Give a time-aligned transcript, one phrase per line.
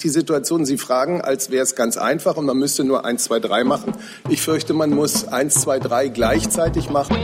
[0.00, 0.64] die Situation.
[0.64, 3.92] Sie fragen, als wäre es ganz einfach und man müsste nur eins, zwei, drei machen.
[4.28, 7.16] Ich fürchte, man muss eins, zwei, drei gleichzeitig machen.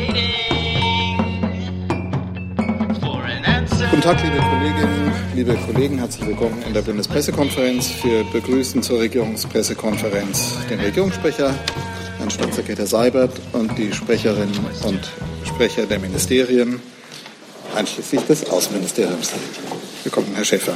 [3.90, 5.98] Guten Tag, liebe Kolleginnen, liebe Kollegen.
[5.98, 7.92] Herzlich willkommen in der Bundespressekonferenz.
[8.02, 11.54] Wir begrüßen zur Regierungspressekonferenz den Regierungssprecher,
[12.18, 14.54] Herrn Staatssekretär Seibert und die Sprecherinnen
[14.84, 15.00] und
[15.44, 16.80] Sprecher der Ministerien,
[17.74, 19.32] einschließlich des Außenministeriums.
[20.04, 20.74] Willkommen, Herr Schäfer.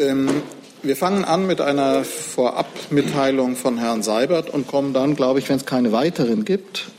[0.00, 0.42] Ähm,
[0.84, 5.56] wir fangen an mit einer Vorabmitteilung von Herrn Seibert und kommen dann, glaube ich, wenn
[5.56, 6.90] es keine weiteren gibt,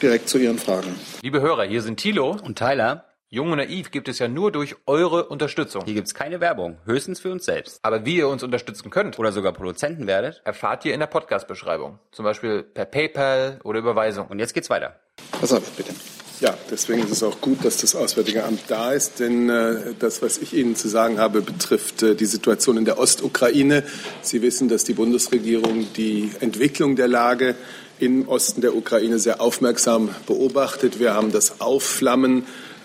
[0.00, 0.94] direkt zu Ihren Fragen.
[1.22, 3.04] Liebe Hörer, hier sind Thilo und Tyler.
[3.28, 5.82] Jung und naiv gibt es ja nur durch eure Unterstützung.
[5.84, 7.80] Hier gibt es keine Werbung, höchstens für uns selbst.
[7.82, 11.98] Aber wie ihr uns unterstützen könnt oder sogar Produzenten werdet, erfahrt ihr in der Podcast-Beschreibung.
[12.12, 14.28] Zum Beispiel per PayPal oder Überweisung.
[14.28, 15.00] Und jetzt geht's weiter.
[15.32, 15.92] Pass auf, bitte.
[16.40, 20.20] Ja, deswegen ist es auch gut, dass das Auswärtige Amt da ist, denn äh, das,
[20.20, 23.84] was ich Ihnen zu sagen habe, betrifft äh, die Situation in der Ostukraine.
[24.20, 27.54] Sie wissen, dass die Bundesregierung die Entwicklung der Lage
[28.00, 30.98] im Osten der Ukraine sehr aufmerksam beobachtet.
[30.98, 32.44] Wir haben das Aufflammen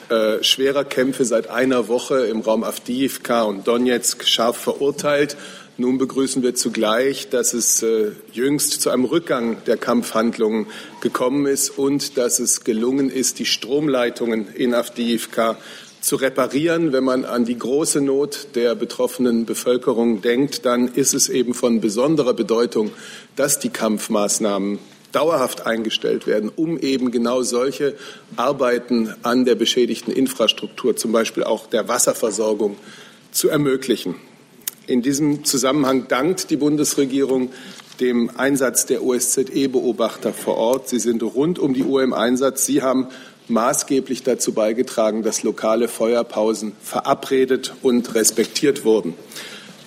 [0.09, 5.37] äh, schwerer Kämpfe seit einer Woche im Raum Avdiivka und Donetsk scharf verurteilt.
[5.79, 10.67] Nun begrüßen wir zugleich, dass es äh, jüngst zu einem Rückgang der Kampfhandlungen
[10.99, 15.57] gekommen ist und dass es gelungen ist, die Stromleitungen in Avdiivka
[16.01, 16.91] zu reparieren.
[16.91, 21.79] Wenn man an die große Not der betroffenen Bevölkerung denkt, dann ist es eben von
[21.79, 22.91] besonderer Bedeutung,
[23.37, 24.79] dass die Kampfmaßnahmen
[25.13, 27.95] dauerhaft eingestellt werden, um eben genau solche
[28.35, 32.75] Arbeiten an der beschädigten Infrastruktur, zum Beispiel auch der Wasserversorgung,
[33.31, 34.15] zu ermöglichen.
[34.89, 37.51] In diesem Zusammenhang dankt die Bundesregierung
[37.99, 40.89] dem Einsatz der OSZE-Beobachter vor Ort.
[40.89, 42.65] Sie sind rund um die Uhr im Einsatz.
[42.65, 43.05] Sie haben
[43.49, 49.13] maßgeblich dazu beigetragen, dass lokale Feuerpausen verabredet und respektiert wurden.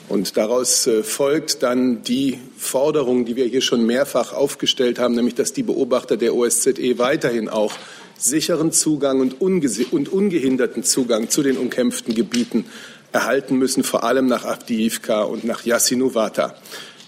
[0.09, 5.35] Und daraus äh, folgt dann die Forderung, die wir hier schon mehrfach aufgestellt haben, nämlich
[5.35, 7.73] dass die Beobachter der OSZE weiterhin auch
[8.19, 12.67] sicheren Zugang und, ungehinderten Zugang zu den umkämpften Gebieten
[13.13, 16.57] erhalten müssen, vor allem nach Avdiivka und nach Yasinuvata.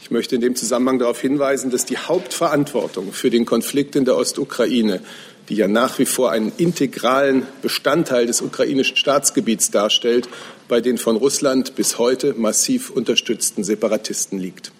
[0.03, 4.17] Ich möchte in dem Zusammenhang darauf hinweisen, dass die Hauptverantwortung für den Konflikt in der
[4.17, 5.01] Ostukraine,
[5.49, 10.29] die ja nach wie vor einen integralen Bestandteil des ukrainischen Staatsgebiets darstellt,
[10.69, 14.73] bei den von Russland bis heute massiv unterstützten Separatisten liegt.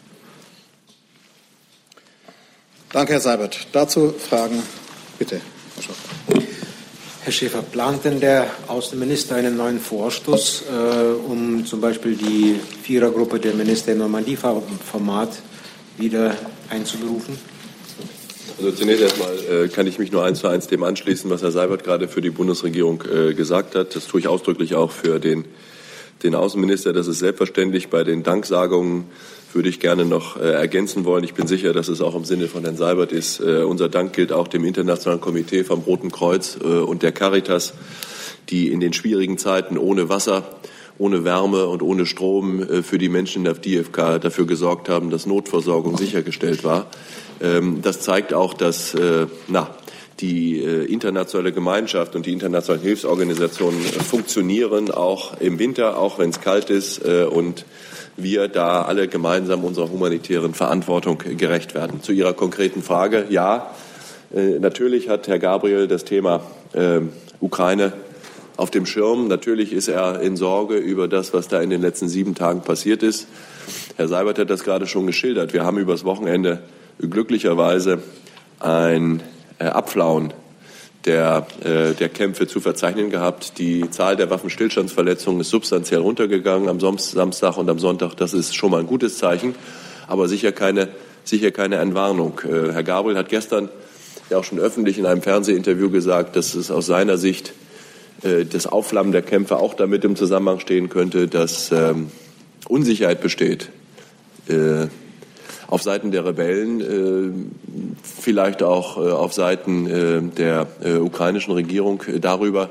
[2.93, 3.67] Danke, Herr Seibert.
[3.73, 4.63] Dazu Fragen
[5.19, 5.41] bitte.
[6.27, 6.45] Herr
[7.25, 13.41] Herr Schäfer, plant denn der Außenminister einen neuen Vorstoß, äh, um zum Beispiel die Vierergruppe
[13.41, 15.31] der Minister im Normandie-Format
[15.97, 16.37] wieder
[16.69, 17.39] einzuberufen?
[18.59, 21.51] Also zunächst erstmal äh, kann ich mich nur eins zu eins dem anschließen, was Herr
[21.51, 23.97] Seibert gerade für die Bundesregierung äh, gesagt hat.
[23.97, 25.47] Das tue ich ausdrücklich auch für den,
[26.23, 26.93] den Außenminister.
[26.93, 29.07] Das ist selbstverständlich bei den Danksagungen
[29.55, 31.25] würde ich gerne noch äh, ergänzen wollen.
[31.25, 33.41] Ich bin sicher, dass es auch im Sinne von Herrn Seibert ist.
[33.41, 37.75] Äh, unser Dank gilt auch dem Internationalen Komitee vom Roten Kreuz äh, und der Caritas,
[38.51, 40.45] die in den schwierigen Zeiten ohne Wasser,
[40.99, 45.11] ohne Wärme und ohne Strom äh, für die Menschen in der DFK dafür gesorgt haben,
[45.11, 46.87] dass Notversorgung sichergestellt war.
[47.41, 49.75] Ähm, das zeigt auch, dass äh, na,
[50.21, 56.41] die äh, internationale Gemeinschaft und die internationalen Hilfsorganisationen funktionieren, auch im Winter, auch wenn es
[56.41, 57.65] kalt ist und
[58.17, 62.03] wir da alle gemeinsam unserer humanitären Verantwortung gerecht werden.
[62.03, 63.71] Zu Ihrer konkreten Frage, ja,
[64.35, 66.41] äh, natürlich hat Herr Gabriel das Thema
[66.73, 67.01] äh,
[67.41, 67.93] Ukraine
[68.57, 69.29] auf dem Schirm.
[69.29, 73.03] Natürlich ist er in Sorge über das, was da in den letzten sieben Tagen passiert
[73.03, 73.27] ist.
[73.97, 75.53] Herr Seibert hat das gerade schon geschildert.
[75.53, 76.63] Wir haben übers Wochenende
[76.99, 78.01] glücklicherweise
[78.61, 79.23] ein
[79.59, 80.33] äh, Abflauen
[81.05, 83.59] der, äh, der Kämpfe zu verzeichnen gehabt.
[83.59, 88.15] Die Zahl der Waffenstillstandsverletzungen ist substanziell runtergegangen am Samstag und am Sonntag.
[88.17, 89.55] Das ist schon mal ein gutes Zeichen,
[90.07, 90.89] aber sicher keine,
[91.25, 92.41] sicher keine Entwarnung.
[92.45, 93.69] Äh, Herr Gabriel hat gestern
[94.31, 97.53] ja auch schon öffentlich in einem Fernsehinterview gesagt, dass es aus seiner Sicht
[98.23, 102.09] äh, das Aufflammen der Kämpfe auch damit im Zusammenhang stehen könnte, dass ähm,
[102.69, 103.69] Unsicherheit besteht
[104.49, 104.87] äh,
[105.67, 110.67] auf Seiten der Rebellen, äh, vielleicht auch äh, auf Seiten äh, der
[111.01, 112.71] ukrainischen Regierung darüber,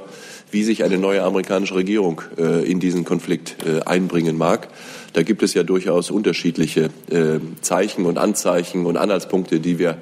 [0.51, 3.55] wie sich eine neue amerikanische Regierung in diesen Konflikt
[3.85, 4.67] einbringen mag.
[5.13, 6.91] Da gibt es ja durchaus unterschiedliche
[7.61, 9.97] Zeichen und Anzeichen und Anhaltspunkte, die wir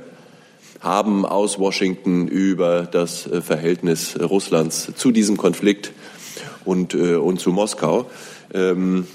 [0.81, 5.93] haben aus Washington über das Verhältnis Russlands zu diesem Konflikt
[6.65, 8.09] und, und zu Moskau.
[8.53, 9.07] Ähm,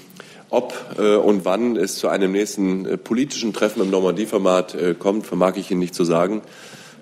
[0.49, 5.25] ob äh, und wann es zu einem nächsten äh, politischen Treffen im Normandie-Format äh, kommt,
[5.25, 6.41] vermag ich Ihnen nicht zu sagen.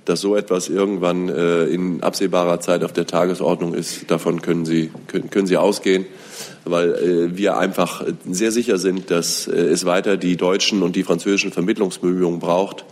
[0.05, 5.31] dass so etwas irgendwann in absehbarer Zeit auf der Tagesordnung ist, davon können Sie, können,
[5.31, 6.05] können Sie ausgehen,
[6.63, 12.39] weil wir einfach sehr sicher sind, dass es weiter die deutschen und die französischen Vermittlungsbemühungen
[12.39, 12.85] braucht,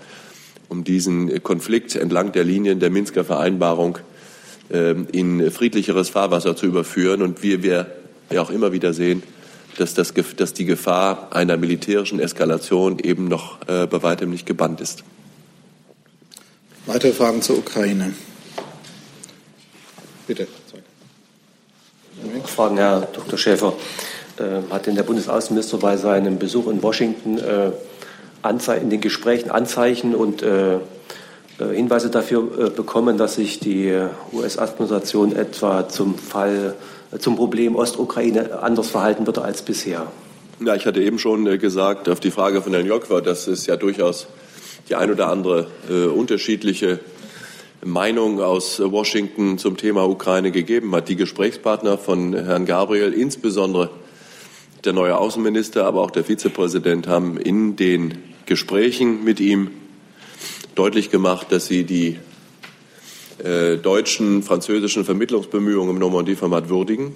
[0.70, 4.00] um diesen Konflikt entlang der Linien der Minsker Vereinbarung
[4.72, 7.22] ähm, in friedlicheres Fahrwasser zu überführen.
[7.22, 7.92] Und wie wir
[8.32, 9.22] ja auch immer wieder sehen,
[9.78, 14.82] dass, das, dass die Gefahr einer militärischen Eskalation eben noch äh, bei weitem nicht gebannt
[14.82, 15.04] ist.
[16.86, 18.14] Weitere Fragen zur Ukraine?
[20.28, 20.48] Bitte.
[22.46, 23.38] Fragen, Herr Dr.
[23.38, 23.74] Schäfer.
[24.38, 27.72] Äh, hat denn der Bundesaußenminister bei seinem Besuch in Washington äh,
[28.82, 30.80] in den Gesprächen Anzeichen und äh, äh
[31.74, 33.94] Hinweise dafür äh, bekommen, dass sich die
[34.34, 40.12] US-Administration etwa zum Fall, äh, zum Problem Ostukraine anders verhalten würde als bisher?
[40.60, 43.76] Ja, ich hatte eben schon gesagt, auf die Frage von Herrn Jokwa, dass es ja
[43.76, 44.28] durchaus
[44.90, 47.00] die ein oder andere äh, unterschiedliche
[47.84, 51.10] Meinung aus Washington zum Thema Ukraine gegeben hat.
[51.10, 53.90] Die Gesprächspartner von Herrn Gabriel, insbesondere
[54.86, 59.72] der neue Außenminister, aber auch der Vizepräsident, haben in den Gesprächen mit ihm
[60.76, 62.20] deutlich gemacht, dass sie die
[63.44, 67.16] äh, deutschen, französischen Vermittlungsbemühungen im Normandie-Format würdigen,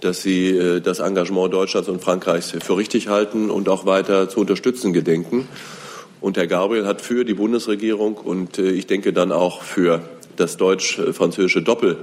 [0.00, 4.40] dass sie äh, das Engagement Deutschlands und Frankreichs für richtig halten und auch weiter zu
[4.40, 5.48] unterstützen gedenken.
[6.20, 10.02] Und Herr Gabriel hat für die Bundesregierung und äh, ich denke dann auch für
[10.36, 11.96] das deutsch-französische Doppel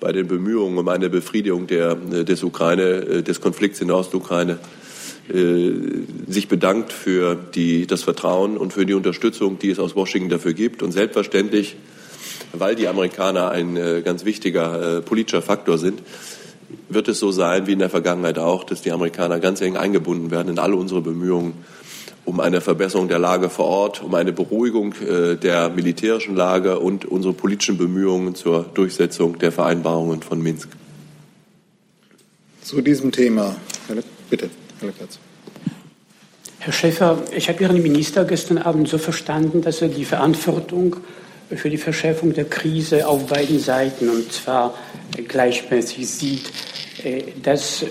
[0.00, 3.96] bei den Bemühungen um eine Befriedung der, äh, des Ukraine, äh, des Konflikts in der
[3.96, 4.58] Ostukraine
[6.26, 10.52] sich bedankt für die, das Vertrauen und für die Unterstützung, die es aus Washington dafür
[10.52, 10.82] gibt.
[10.82, 11.76] Und selbstverständlich,
[12.58, 16.02] weil die Amerikaner ein ganz wichtiger politischer Faktor sind,
[16.88, 20.30] wird es so sein wie in der Vergangenheit auch, dass die Amerikaner ganz eng eingebunden
[20.30, 21.54] werden in alle unsere Bemühungen
[22.24, 27.04] um eine Verbesserung der Lage vor Ort, um eine Beruhigung äh, der militärischen Lage und
[27.04, 30.70] unsere politischen Bemühungen zur Durchsetzung der Vereinbarungen von Minsk.
[32.62, 33.56] Zu diesem Thema,
[34.30, 34.48] bitte,
[34.80, 35.18] Herr Leplatz.
[36.60, 40.96] Herr Schäfer, ich habe Ihren Minister gestern Abend so verstanden, dass er die Verantwortung
[41.50, 44.74] für die Verschärfung der Krise auf beiden Seiten, und zwar
[45.28, 46.50] gleichmäßig sieht.
[47.02, 47.84] Äh, das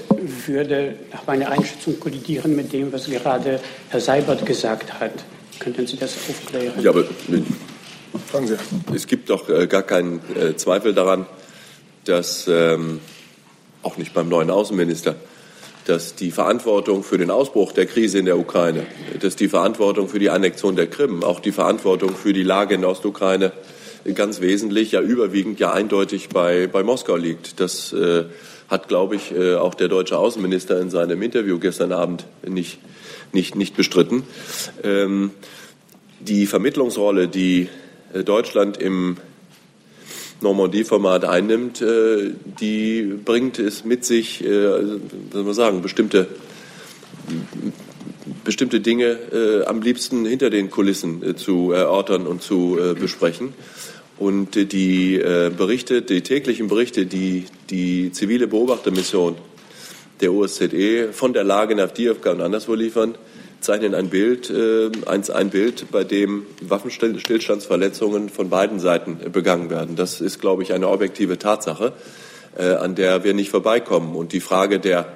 [0.45, 3.59] würde nach meiner Einschätzung kollidieren mit dem, was gerade
[3.89, 5.13] Herr Seibert gesagt hat.
[5.59, 6.81] Könnten Sie das aufklären?
[6.81, 7.05] Ja, aber
[8.27, 8.57] Fragen Sie.
[8.93, 11.25] Es gibt doch äh, gar keinen äh, Zweifel daran,
[12.05, 12.99] dass ähm,
[13.81, 15.15] auch nicht beim neuen Außenminister,
[15.85, 18.85] dass die Verantwortung für den Ausbruch der Krise in der Ukraine,
[19.19, 22.81] dass die Verantwortung für die Annexion der Krim, auch die Verantwortung für die Lage in
[22.81, 23.51] der Ostukraine
[24.15, 27.59] ganz wesentlich, ja überwiegend, ja eindeutig bei, bei Moskau liegt.
[27.59, 28.25] Das äh,
[28.67, 32.79] hat, glaube ich, äh, auch der deutsche Außenminister in seinem Interview gestern Abend nicht,
[33.31, 34.23] nicht, nicht bestritten.
[34.83, 35.31] Ähm,
[36.19, 37.69] die Vermittlungsrolle, die
[38.13, 39.17] äh, Deutschland im
[40.43, 46.27] Normandie-Format einnimmt, äh, die bringt es mit sich, soll man sagen, bestimmte,
[48.43, 53.53] bestimmte Dinge am liebsten hinter den Kulissen zu erörtern und zu besprechen.
[54.17, 59.35] Und die äh, Berichte, die täglichen Berichte, die die zivile Beobachtermission
[60.21, 63.15] der OSZE von der Lage in Avdiivka und anderswo liefern,
[63.63, 69.95] zeichnen ein Bild, äh, ein, ein Bild, bei dem Waffenstillstandsverletzungen von beiden Seiten begangen werden.
[69.95, 71.93] Das ist, glaube ich, eine objektive Tatsache,
[72.57, 74.15] äh, an der wir nicht vorbeikommen.
[74.15, 75.07] Und die Frage der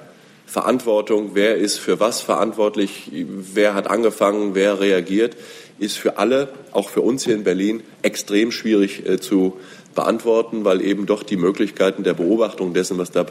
[0.46, 5.36] Verantwortung, wer ist für was verantwortlich, wer hat angefangen, wer reagiert,
[5.78, 9.58] ist für alle, auch für uns hier in Berlin, extrem schwierig äh, zu
[9.94, 13.26] beantworten, weil eben doch die Möglichkeiten der Beobachtung dessen, was da,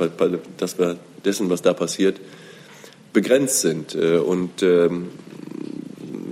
[1.26, 2.20] dessen, was da passiert,
[3.18, 3.96] begrenzt sind.
[3.96, 5.10] Äh, und ähm,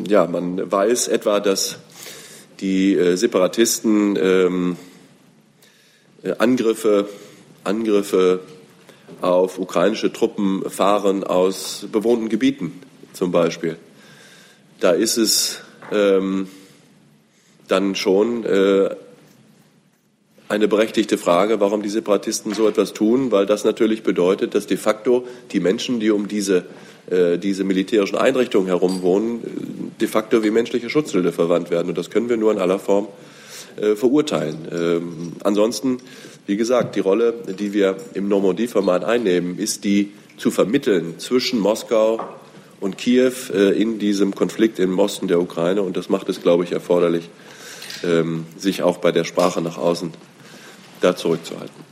[0.07, 1.79] ja, man weiß etwa, dass
[2.59, 4.77] die äh, Separatisten ähm,
[6.21, 7.09] äh, Angriffe,
[7.63, 8.41] Angriffe
[9.21, 12.79] auf ukrainische Truppen fahren aus bewohnten Gebieten
[13.13, 13.77] zum Beispiel.
[14.79, 15.61] Da ist es
[15.91, 16.47] ähm,
[17.67, 18.95] dann schon äh,
[20.47, 24.77] eine berechtigte Frage, warum die Separatisten so etwas tun, weil das natürlich bedeutet, dass de
[24.77, 26.65] facto die Menschen, die um diese,
[27.09, 31.89] äh, diese militärischen Einrichtungen herum wohnen, de facto wie menschliche Schutzschilde verwandt werden.
[31.89, 33.07] Und das können wir nur in aller Form
[33.77, 34.67] äh, verurteilen.
[34.71, 35.97] Ähm, ansonsten,
[36.45, 42.19] wie gesagt, die Rolle, die wir im Normandie-Format einnehmen, ist die zu vermitteln zwischen Moskau
[42.79, 45.81] und Kiew äh, in diesem Konflikt im Osten der Ukraine.
[45.81, 47.29] Und das macht es, glaube ich, erforderlich,
[48.03, 50.11] ähm, sich auch bei der Sprache nach außen
[51.05, 51.85] da zurückzuhalten.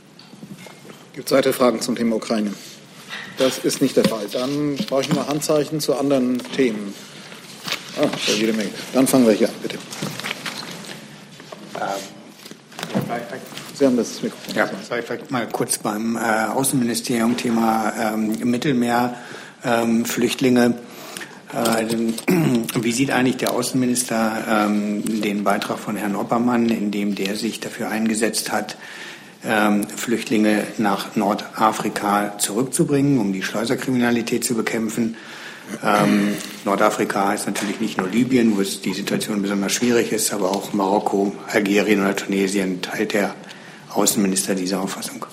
[1.14, 2.52] Gibt es weitere Fragen zum Thema Ukraine?
[3.38, 4.26] Das ist nicht der Fall.
[4.32, 6.94] Dann brauche ich mal Handzeichen zu anderen Themen.
[8.00, 8.70] Ah, jede Menge.
[8.92, 9.78] Dann fangen wir hier an, bitte.
[13.74, 14.54] Sie haben das Mikrofon.
[14.54, 19.16] Ja, soll ich vielleicht mal kurz beim äh, Außenministerium Thema ähm, Mittelmeer,
[19.64, 20.78] ähm, Flüchtlinge.
[21.54, 21.86] Äh,
[22.82, 27.60] wie sieht eigentlich der Außenminister ähm, den Beitrag von Herrn Oppermann, in dem der sich
[27.60, 28.76] dafür eingesetzt hat,
[29.46, 35.16] ähm, Flüchtlinge nach Nordafrika zurückzubringen, um die Schleuserkriminalität zu bekämpfen?
[35.82, 36.34] Ähm,
[36.64, 40.72] Nordafrika ist natürlich nicht nur Libyen, wo es die Situation besonders schwierig ist, aber auch
[40.72, 42.82] Marokko, Algerien oder Tunesien.
[42.82, 43.34] Teilt der
[43.90, 45.24] Außenminister diese Auffassung?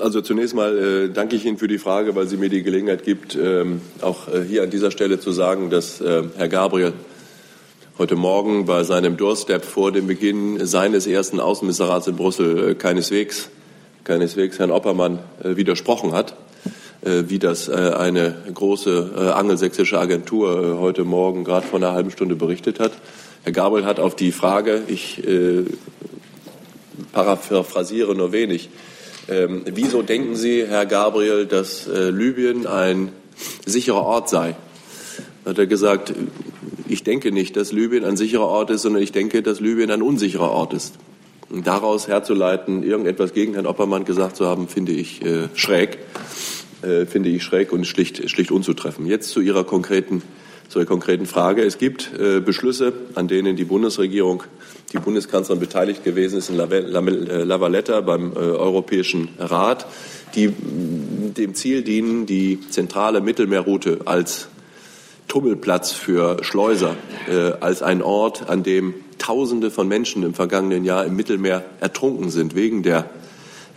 [0.00, 3.04] Also zunächst mal äh, danke ich Ihnen für die Frage, weil sie mir die Gelegenheit
[3.04, 6.94] gibt, ähm, auch äh, hier an dieser Stelle zu sagen, dass äh, Herr Gabriel
[7.96, 13.50] heute Morgen bei seinem Doorstep vor dem Beginn seines ersten Außenministerrats in Brüssel äh, keineswegs,
[14.02, 16.34] keineswegs Herrn Oppermann äh, widersprochen hat.
[17.04, 22.80] Äh, wie das eine große angelsächsische Agentur heute Morgen gerade vor einer halben Stunde berichtet
[22.80, 22.92] hat.
[23.44, 25.22] Herr Gabriel hat auf die Frage, ich
[27.12, 28.70] paraphrasiere nur wenig,
[29.28, 33.12] ähm, wieso denken Sie, Herr Gabriel, dass äh, Libyen ein
[33.66, 34.56] sicherer Ort sei?
[35.44, 36.14] Hat er gesagt,
[36.88, 40.02] ich denke nicht, dass Libyen ein sicherer Ort ist, sondern ich denke, dass Libyen ein
[40.02, 40.94] unsicherer Ort ist.
[41.50, 45.98] Und daraus herzuleiten, irgendetwas gegen Herrn Oppermann gesagt zu haben, finde ich äh, schräg
[46.84, 49.06] äh, finde ich schräg und schlicht, schlicht unzutreffen.
[49.06, 50.22] Jetzt zu Ihrer konkreten,
[50.68, 51.62] zu Ihrer konkreten Frage.
[51.62, 54.44] Es gibt äh, Beschlüsse, an denen die Bundesregierung,
[54.92, 59.86] die Bundeskanzlerin beteiligt gewesen ist in La, La, La Valletta beim äh, Europäischen Rat,
[60.34, 60.52] die
[61.36, 64.48] dem Ziel dienen, die zentrale Mittelmeerroute als
[65.28, 66.96] Tummelplatz für Schleuser,
[67.28, 72.30] äh, als ein Ort, an dem Tausende von Menschen im vergangenen Jahr im Mittelmeer ertrunken
[72.30, 73.08] sind wegen der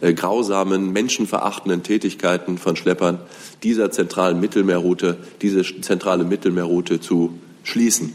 [0.01, 3.19] äh, grausamen, menschenverachtenden Tätigkeiten von Schleppern
[3.63, 8.13] dieser zentralen Mittelmeerroute, diese zentrale Mittelmeerroute zu schließen.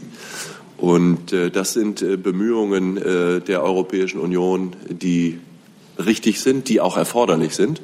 [0.77, 5.39] Und äh, das sind äh, Bemühungen äh, der Europäischen Union, die
[6.03, 7.81] richtig sind, die auch erforderlich sind.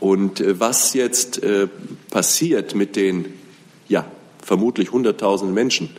[0.00, 1.68] Und äh, was jetzt äh,
[2.10, 3.26] passiert mit den,
[3.88, 4.04] ja,
[4.42, 5.90] vermutlich hunderttausend Menschen,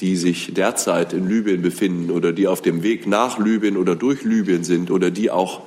[0.00, 4.22] die sich derzeit in Libyen befinden oder die auf dem Weg nach Libyen oder durch
[4.22, 5.62] Libyen sind oder die auch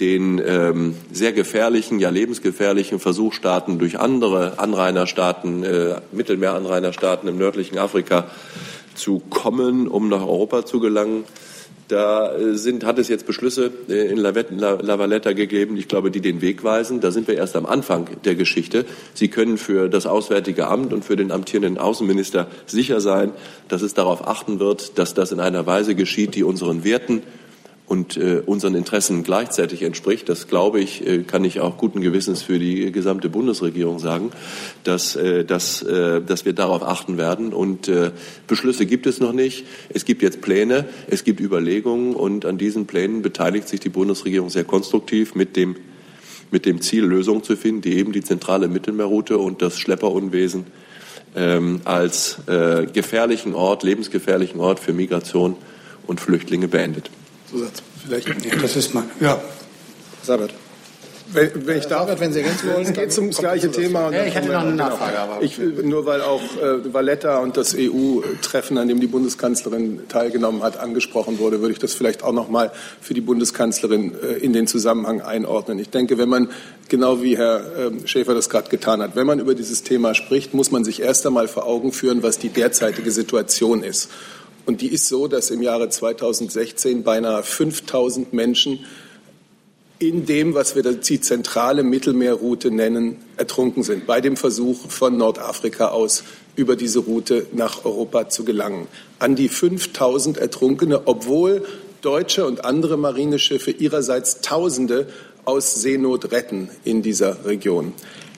[0.00, 8.30] den ähm, sehr gefährlichen, ja lebensgefährlichen Versuchsstaaten durch andere Anrainerstaaten, äh, Mittelmeeranrainerstaaten im nördlichen Afrika
[8.94, 11.24] zu kommen, um nach Europa zu gelangen.
[11.88, 14.34] Da äh, sind, hat es jetzt Beschlüsse äh, in La,
[14.98, 17.00] Valletta gegeben, ich glaube, die den Weg weisen.
[17.00, 18.84] Da sind wir erst am Anfang der Geschichte.
[19.14, 23.32] Sie können für das Auswärtige Amt und für den amtierenden Außenminister sicher sein,
[23.68, 27.22] dass es darauf achten wird, dass das in einer Weise geschieht, die unseren Werten
[27.88, 30.28] und äh, unseren Interessen gleichzeitig entspricht.
[30.28, 34.30] Das glaube ich, äh, kann ich auch guten Gewissens für die gesamte Bundesregierung sagen,
[34.84, 37.52] dass, äh, dass, dass wir darauf achten werden.
[37.52, 37.90] Und
[38.46, 39.64] Beschlüsse gibt es noch nicht.
[39.88, 44.50] Es gibt jetzt Pläne, es gibt Überlegungen und an diesen Plänen beteiligt sich die Bundesregierung
[44.50, 45.76] sehr konstruktiv mit dem
[46.50, 50.64] mit dem Ziel, Lösungen zu finden, die eben die zentrale Mittelmeerroute und das Schlepperunwesen
[51.36, 55.56] ähm, als äh, gefährlichen Ort, lebensgefährlichen Ort für Migration
[56.06, 57.10] und Flüchtlinge beendet.
[57.50, 57.82] Zusatz.
[58.04, 58.62] Vielleicht.
[58.62, 59.04] Das ist mal.
[59.20, 59.40] Ja.
[60.22, 60.52] Sabert.
[61.30, 64.10] Wenn, wenn ich darf, wenn Sie ergänzen wollen, es geht zum gleiche Thema.
[64.10, 65.18] Ja, ich hätte noch eine Nachfrage.
[65.18, 70.62] Aber ich, nur weil auch äh, Valletta und das EU-Treffen, an dem die Bundeskanzlerin teilgenommen
[70.62, 74.54] hat, angesprochen wurde, würde ich das vielleicht auch noch mal für die Bundeskanzlerin äh, in
[74.54, 75.78] den Zusammenhang einordnen.
[75.78, 76.48] Ich denke, wenn man,
[76.88, 80.54] genau wie Herr äh, Schäfer das gerade getan hat, wenn man über dieses Thema spricht,
[80.54, 84.08] muss man sich erst einmal vor Augen führen, was die derzeitige Situation ist.
[84.68, 88.84] Und die ist so, dass im Jahre 2016 beinahe 5000 Menschen
[89.98, 95.88] in dem, was wir die zentrale Mittelmeerroute nennen, ertrunken sind, bei dem Versuch von Nordafrika
[95.88, 96.22] aus
[96.54, 98.88] über diese Route nach Europa zu gelangen.
[99.18, 101.64] An die 5000 Ertrunkene, obwohl
[102.02, 105.08] deutsche und andere Marineschiffe ihrerseits Tausende
[105.46, 107.94] aus Seenot retten in dieser Region.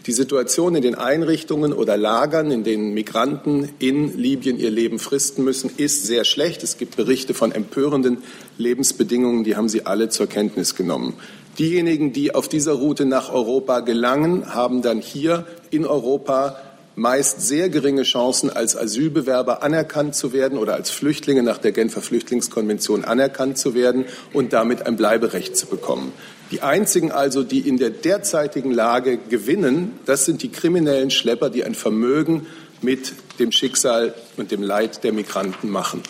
[0.07, 5.45] Die Situation in den Einrichtungen oder Lagern, in denen Migranten in Libyen ihr Leben fristen
[5.45, 6.63] müssen, ist sehr schlecht.
[6.63, 8.19] Es gibt Berichte von empörenden
[8.57, 11.15] Lebensbedingungen, die haben Sie alle zur Kenntnis genommen.
[11.59, 16.57] Diejenigen, die auf dieser Route nach Europa gelangen, haben dann hier in Europa
[16.97, 22.01] meist sehr geringe Chancen, als Asylbewerber anerkannt zu werden oder als Flüchtlinge nach der Genfer
[22.01, 26.13] Flüchtlingskonvention anerkannt zu werden und damit ein Bleiberecht zu bekommen.
[26.51, 31.65] Die einzigen also, die in der derzeitigen Lage gewinnen, das sind die kriminellen Schlepper, die
[31.65, 32.47] ein Vermögen
[32.83, 36.03] mit dem Schicksal und dem Leid der Migranten machen.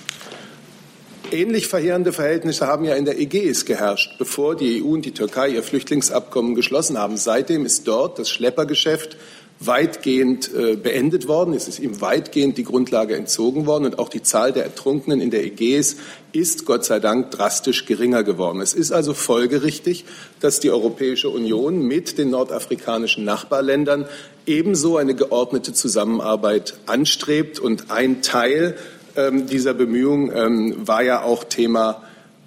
[1.33, 5.51] Ähnlich verheerende Verhältnisse haben ja in der Ägäis geherrscht, bevor die EU und die Türkei
[5.51, 7.17] ihr Flüchtlingsabkommen geschlossen haben.
[7.17, 9.17] Seitdem ist dort das Schleppergeschäft
[9.61, 11.53] weitgehend äh, beendet worden.
[11.53, 15.31] Es ist ihm weitgehend die Grundlage entzogen worden und auch die Zahl der Ertrunkenen in
[15.31, 15.97] der Ägäis
[16.33, 18.63] ist Gott sei Dank drastisch geringer geworden.
[18.63, 20.07] Es ist also folgerichtig,
[20.41, 24.07] dass die Europäische Union mit den nordafrikanischen Nachbarländern
[24.47, 27.59] ebenso eine geordnete Zusammenarbeit anstrebt.
[27.59, 28.77] Und ein Teil
[29.15, 32.03] ähm, dieser Bemühungen ähm, war ja auch Thema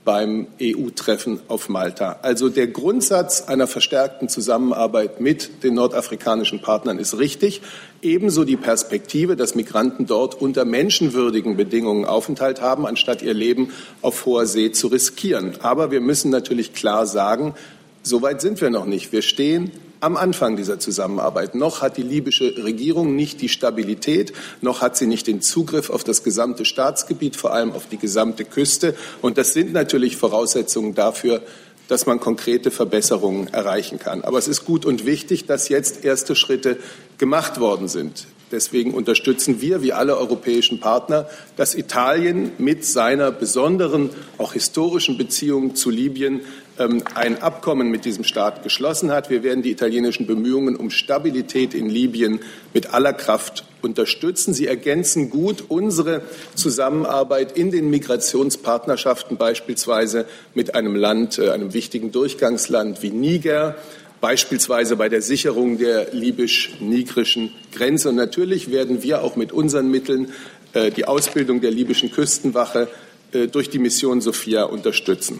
[0.05, 2.19] beim EU-Treffen auf Malta.
[2.21, 7.61] Also der Grundsatz einer verstärkten Zusammenarbeit mit den nordafrikanischen Partnern ist richtig.
[8.01, 14.25] Ebenso die Perspektive, dass Migranten dort unter menschenwürdigen Bedingungen Aufenthalt haben, anstatt ihr Leben auf
[14.25, 15.53] hoher See zu riskieren.
[15.61, 17.53] Aber wir müssen natürlich klar sagen,
[18.01, 19.13] so weit sind wir noch nicht.
[19.13, 19.71] Wir stehen
[20.03, 21.55] am Anfang dieser Zusammenarbeit.
[21.55, 26.03] Noch hat die libysche Regierung nicht die Stabilität, noch hat sie nicht den Zugriff auf
[26.03, 28.95] das gesamte Staatsgebiet, vor allem auf die gesamte Küste.
[29.21, 31.41] Und das sind natürlich Voraussetzungen dafür,
[31.87, 34.23] dass man konkrete Verbesserungen erreichen kann.
[34.23, 36.77] Aber es ist gut und wichtig, dass jetzt erste Schritte
[37.17, 38.27] gemacht worden sind.
[38.51, 45.75] Deswegen unterstützen wir, wie alle europäischen Partner, dass Italien mit seiner besonderen, auch historischen Beziehung
[45.75, 46.41] zu Libyen
[46.77, 49.29] ein Abkommen mit diesem Staat geschlossen hat.
[49.29, 52.39] Wir werden die italienischen Bemühungen um Stabilität in Libyen
[52.73, 54.53] mit aller Kraft unterstützen.
[54.53, 56.21] Sie ergänzen gut unsere
[56.55, 60.25] Zusammenarbeit in den Migrationspartnerschaften, beispielsweise
[60.55, 63.75] mit einem Land, äh, einem wichtigen Durchgangsland wie Niger,
[64.21, 68.09] beispielsweise bei der Sicherung der libysch-nigrischen Grenze.
[68.09, 70.31] Und natürlich werden wir auch mit unseren Mitteln
[70.73, 72.87] äh, die Ausbildung der libyschen Küstenwache
[73.31, 75.39] äh, durch die Mission Sophia unterstützen.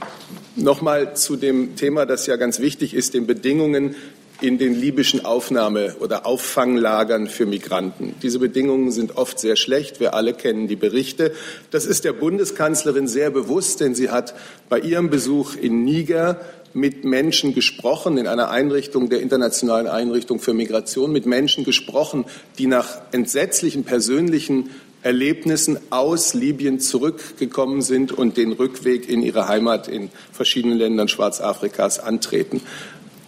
[0.56, 3.96] Nochmal zu dem Thema, das ja ganz wichtig ist, den Bedingungen
[4.40, 8.14] in den libyschen Aufnahme- oder Auffanglagern für Migranten.
[8.22, 10.00] Diese Bedingungen sind oft sehr schlecht.
[10.00, 11.32] Wir alle kennen die Berichte.
[11.72, 14.36] Das ist der Bundeskanzlerin sehr bewusst, denn sie hat
[14.70, 16.40] bei ihrem Besuch in Niger
[16.74, 22.26] mit Menschen gesprochen, in einer Einrichtung der Internationalen Einrichtung für Migration, mit Menschen gesprochen,
[22.58, 24.70] die nach entsetzlichen persönlichen
[25.04, 32.00] Erlebnissen aus Libyen zurückgekommen sind und den Rückweg in ihre Heimat in verschiedenen Ländern Schwarzafrikas
[32.00, 32.62] antreten.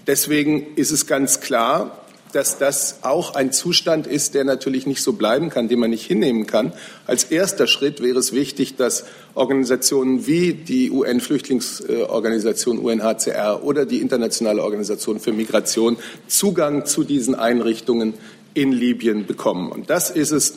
[0.08, 2.06] Deswegen ist es ganz klar,
[2.36, 6.06] dass das auch ein Zustand ist, der natürlich nicht so bleiben kann, den man nicht
[6.06, 6.74] hinnehmen kann.
[7.08, 9.06] Als erster Schritt wäre es wichtig, dass
[9.36, 15.96] Organisationen wie die UN-Flüchtlingsorganisation UNHCR oder die Internationale Organisation für Migration
[16.28, 18.16] Zugang zu diesen Einrichtungen
[18.54, 19.72] in Libyen bekommen.
[19.72, 20.56] Und das ist es,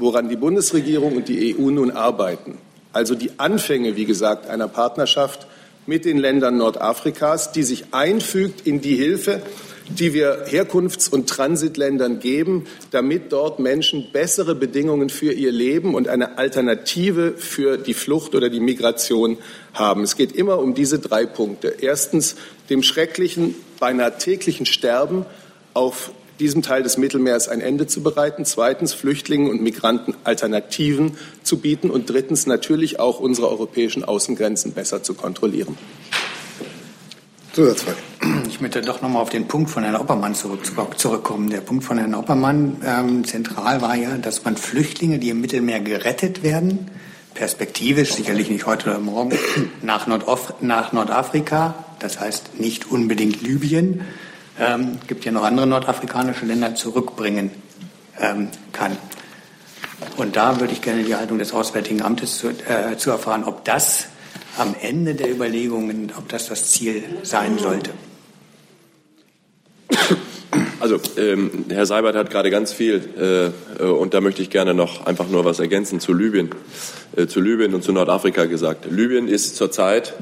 [0.00, 2.58] woran die Bundesregierung und die EU nun arbeiten.
[2.92, 5.46] Also die Anfänge, wie gesagt, einer Partnerschaft
[5.86, 9.42] mit den Ländern Nordafrikas, die sich einfügt in die Hilfe,
[9.88, 16.08] die wir Herkunfts- und Transitländern geben, damit dort Menschen bessere Bedingungen für ihr Leben und
[16.08, 19.38] eine Alternative für die Flucht oder die Migration
[19.74, 20.02] haben.
[20.02, 21.74] Es geht immer um diese drei Punkte.
[21.80, 22.36] Erstens
[22.68, 25.26] dem schrecklichen, beinahe täglichen Sterben
[25.74, 31.58] auf diesem Teil des Mittelmeers ein Ende zu bereiten, zweitens Flüchtlingen und Migranten Alternativen zu
[31.58, 35.76] bieten und drittens natürlich auch unsere europäischen Außengrenzen besser zu kontrollieren.
[37.52, 37.98] Zusatzfrage.
[38.48, 40.60] Ich möchte doch noch mal auf den Punkt von Herrn Oppermann zurück,
[40.96, 41.50] zurückkommen.
[41.50, 45.80] Der Punkt von Herrn Oppermann ähm, zentral war ja, dass man Flüchtlinge, die im Mittelmeer
[45.80, 46.90] gerettet werden,
[47.34, 49.36] perspektivisch, sicherlich nicht heute oder morgen,
[49.82, 54.02] nach, Nordaf nach Nordafrika, das heißt nicht unbedingt Libyen,
[54.58, 57.50] ähm, gibt ja noch andere nordafrikanische Länder, zurückbringen
[58.18, 58.96] ähm, kann.
[60.16, 63.64] Und da würde ich gerne die Haltung des Auswärtigen Amtes zu, äh, zu erfahren, ob
[63.64, 64.06] das
[64.58, 67.92] am Ende der Überlegungen, ob das das Ziel sein sollte.
[70.80, 74.72] Also, ähm, Herr Seibert hat gerade ganz viel, äh, äh, und da möchte ich gerne
[74.72, 76.50] noch einfach nur was ergänzen zu Libyen,
[77.16, 78.86] äh, zu Libyen und zu Nordafrika gesagt.
[78.90, 80.14] Libyen ist zurzeit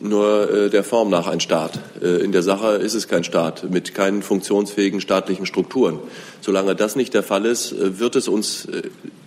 [0.00, 1.78] nur äh, der Form nach ein Staat.
[2.02, 5.98] Äh, in der Sache ist es kein Staat mit keinen funktionsfähigen staatlichen Strukturen.
[6.40, 8.82] Solange das nicht der Fall ist, äh, wird es uns äh,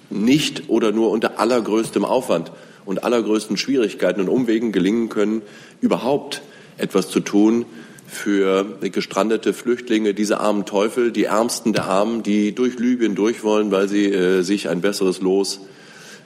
[0.09, 2.51] nicht oder nur unter allergrößtem Aufwand
[2.86, 5.41] und allergrößten Schwierigkeiten und Umwegen gelingen können,
[5.79, 6.41] überhaupt
[6.77, 7.65] etwas zu tun
[8.07, 13.71] für gestrandete Flüchtlinge, diese armen Teufel, die Ärmsten der Armen, die durch Libyen durch wollen,
[13.71, 15.62] weil sie äh, sich ein besseres Los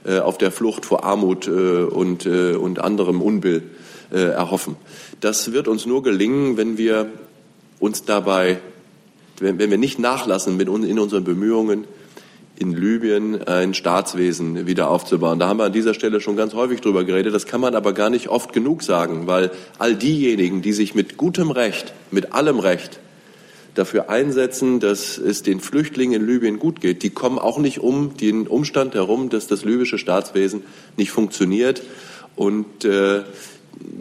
[0.05, 3.63] äh, auf der Flucht vor Armut äh, und, äh, und anderem Unbill
[4.12, 4.76] äh, erhoffen.
[5.20, 7.10] Das wird uns nur gelingen, wenn wir
[7.80, 8.60] uns dabei,
[9.39, 11.86] wenn, wenn wir nicht nachlassen mit, in unseren Bemühungen,
[12.60, 15.38] in Libyen ein Staatswesen wieder aufzubauen.
[15.38, 17.34] Da haben wir an dieser Stelle schon ganz häufig drüber geredet.
[17.34, 21.17] Das kann man aber gar nicht oft genug sagen, weil all diejenigen, die sich mit
[21.17, 23.00] gutem Recht, mit allem Recht
[23.76, 28.17] dafür einsetzen, dass es den Flüchtlingen in Libyen gut geht, die kommen auch nicht um
[28.17, 30.63] den Umstand herum, dass das libysche Staatswesen
[30.98, 31.84] nicht funktioniert
[32.36, 33.22] und äh,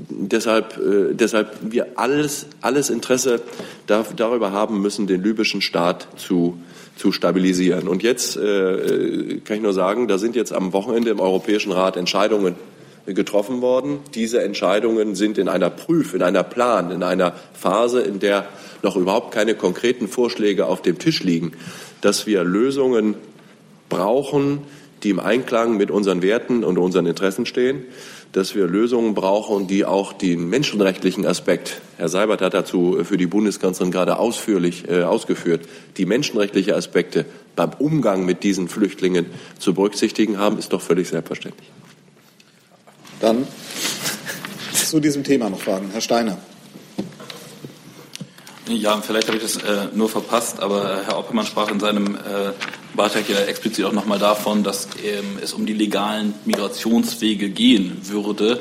[0.08, 3.40] deshalb, äh, deshalb wir alles, alles Interesse
[3.86, 6.58] da, darüber haben müssen, den libyschen Staat zu,
[6.96, 7.88] zu stabilisieren.
[7.88, 11.96] Und jetzt äh, kann ich nur sagen, da sind jetzt am Wochenende im Europäischen Rat
[11.96, 12.54] Entscheidungen
[13.06, 14.00] getroffen worden.
[14.14, 18.46] Diese Entscheidungen sind in einer Prüf, in einer Plan, in einer Phase, in der
[18.82, 21.52] noch überhaupt keine konkreten Vorschläge auf dem Tisch liegen,
[22.00, 23.14] dass wir Lösungen
[23.88, 24.62] brauchen,
[25.02, 27.84] die im Einklang mit unseren Werten und unseren Interessen stehen,
[28.32, 33.26] dass wir Lösungen brauchen, die auch den menschenrechtlichen Aspekt, Herr Seibert hat dazu für die
[33.26, 39.26] Bundeskanzlerin gerade ausführlich äh, ausgeführt, die menschenrechtlichen Aspekte beim Umgang mit diesen Flüchtlingen
[39.58, 41.70] zu berücksichtigen haben, ist doch völlig selbstverständlich.
[43.20, 43.46] Dann
[44.72, 45.88] zu diesem Thema noch Fragen.
[45.92, 46.38] Herr Steiner.
[48.68, 52.52] Ja, vielleicht habe ich das äh, nur verpasst, aber Herr Oppermann sprach in seinem äh,
[52.96, 58.59] Beitrag ja explizit auch nochmal davon, dass ähm, es um die legalen Migrationswege gehen würde.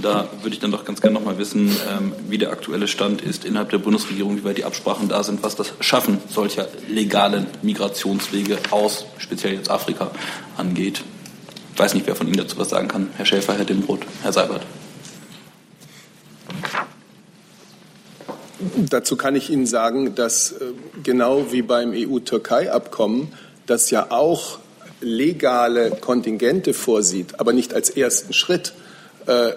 [0.00, 3.44] Da würde ich dann doch ganz gerne nochmal wissen, ähm, wie der aktuelle Stand ist
[3.44, 8.58] innerhalb der Bundesregierung, wie weit die Absprachen da sind, was das Schaffen solcher legalen Migrationswege
[8.70, 10.10] aus, speziell jetzt Afrika,
[10.56, 11.02] angeht.
[11.72, 13.10] Ich weiß nicht, wer von Ihnen dazu was sagen kann.
[13.16, 14.62] Herr Schäfer, Herr Dimroth, Herr Seibert.
[18.76, 20.72] Dazu kann ich Ihnen sagen, dass äh,
[21.04, 23.32] genau wie beim EU-Türkei-Abkommen,
[23.68, 24.58] das ja auch
[25.00, 28.72] legale Kontingente vorsieht, aber nicht als ersten Schritt,
[29.26, 29.52] äh,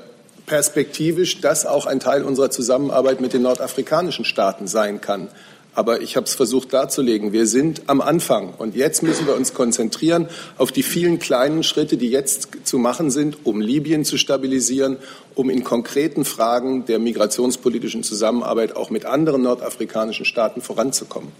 [0.45, 5.29] perspektivisch das auch ein Teil unserer Zusammenarbeit mit den nordafrikanischen Staaten sein kann.
[5.73, 7.31] Aber ich habe es versucht darzulegen.
[7.31, 11.95] Wir sind am Anfang und jetzt müssen wir uns konzentrieren auf die vielen kleinen Schritte,
[11.95, 14.97] die jetzt zu machen sind, um Libyen zu stabilisieren,
[15.33, 21.31] um in konkreten Fragen der migrationspolitischen Zusammenarbeit auch mit anderen nordafrikanischen Staaten voranzukommen.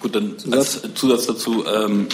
[0.00, 1.64] Gut, dann als Zusatz dazu.
[1.66, 2.06] Ähm,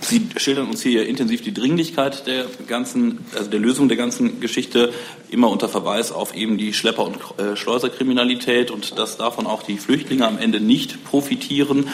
[0.00, 4.90] Sie schildern uns hier intensiv die Dringlichkeit der ganzen, also der Lösung der ganzen Geschichte,
[5.28, 9.76] immer unter Verweis auf eben die Schlepper- und äh, Schleuserkriminalität und dass davon auch die
[9.76, 11.88] Flüchtlinge am Ende nicht profitieren.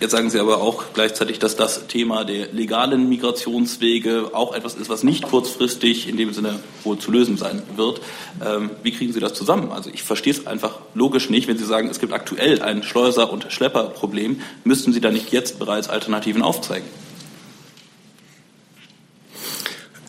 [0.00, 4.88] Jetzt sagen Sie aber auch gleichzeitig, dass das Thema der legalen Migrationswege auch etwas ist,
[4.88, 8.00] was nicht kurzfristig in dem Sinne wohl zu lösen sein wird.
[8.44, 9.72] Ähm, wie kriegen Sie das zusammen?
[9.72, 13.32] Also ich verstehe es einfach logisch nicht, wenn Sie sagen, es gibt aktuell ein Schleuser-
[13.32, 16.86] und Schlepperproblem, müssten Sie da nicht jetzt bereits Alternativen aufzeigen?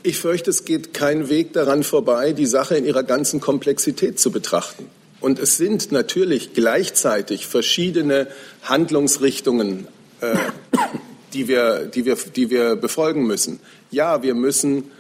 [0.04, 4.32] Ich fürchte, es geht kein Weg daran vorbei, die Sache in ihrer ganzen Komplexität zu
[4.32, 4.86] betrachten.
[5.22, 8.28] Und es sind natürlich gleichzeitig verschiedene
[8.64, 9.88] Handlungsrichtungen,
[10.22, 10.36] äh,
[11.34, 13.60] die, wir, die, wir, die wir befolgen müssen.
[13.92, 14.92] Ja, wir müssen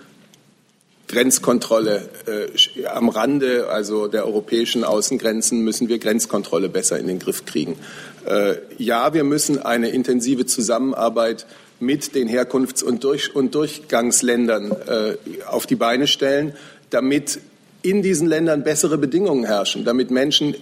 [1.07, 7.45] Grenzkontrolle äh, am Rande, also der europäischen Außengrenzen, müssen wir Grenzkontrolle besser in den Griff
[7.45, 7.77] kriegen.
[8.25, 11.47] Äh, ja, wir müssen eine intensive Zusammenarbeit
[11.79, 15.15] mit den Herkunfts- und, Durch und Durchgangsländern äh,
[15.47, 16.53] auf die Beine stellen,
[16.91, 17.39] damit
[17.81, 20.55] in diesen Ländern bessere Bedingungen herrschen, damit Menschen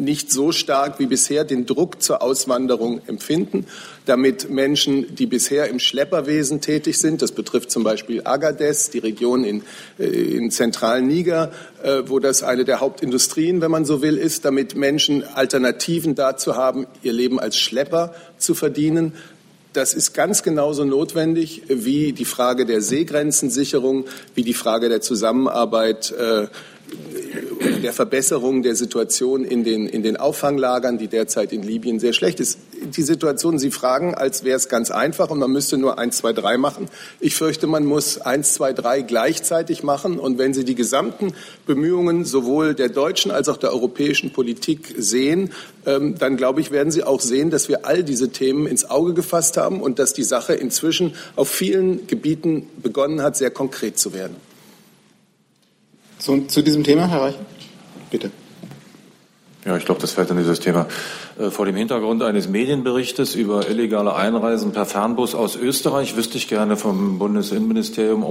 [0.00, 3.66] nicht so stark wie bisher den Druck zur Auswanderung empfinden,
[4.06, 9.44] damit Menschen, die bisher im Schlepperwesen tätig sind, das betrifft zum Beispiel Agadez, die Region
[9.44, 9.62] in,
[9.98, 14.44] äh, in zentralen Niger, äh, wo das eine der Hauptindustrien, wenn man so will, ist,
[14.44, 19.12] damit Menschen Alternativen dazu haben, ihr Leben als Schlepper zu verdienen,
[19.72, 26.12] das ist ganz genauso notwendig wie die Frage der Seegrenzensicherung, wie die Frage der Zusammenarbeit
[26.12, 26.48] äh,
[27.82, 32.40] der Verbesserung der Situation in den, in den Auffanglagern, die derzeit in Libyen sehr schlecht
[32.40, 32.58] ist.
[32.96, 36.32] Die Situation, Sie fragen, als wäre es ganz einfach und man müsste nur eins, zwei,
[36.32, 36.88] drei machen.
[37.20, 40.18] Ich fürchte, man muss eins, zwei, drei gleichzeitig machen.
[40.18, 41.32] Und wenn Sie die gesamten
[41.66, 45.50] Bemühungen sowohl der deutschen als auch der europäischen Politik sehen,
[45.86, 49.14] ähm, dann glaube ich, werden Sie auch sehen, dass wir all diese Themen ins Auge
[49.14, 54.14] gefasst haben und dass die Sache inzwischen auf vielen Gebieten begonnen hat, sehr konkret zu
[54.14, 54.49] werden.
[56.20, 57.34] Zu, zu diesem Thema, Herr Reich?
[58.10, 58.30] Bitte.
[59.66, 60.86] Ja, ich glaube, das fällt in dieses Thema.
[61.38, 66.48] Äh, vor dem Hintergrund eines Medienberichtes über illegale Einreisen per Fernbus aus Österreich wüsste ich
[66.48, 68.24] gerne vom Bundesinnenministerium,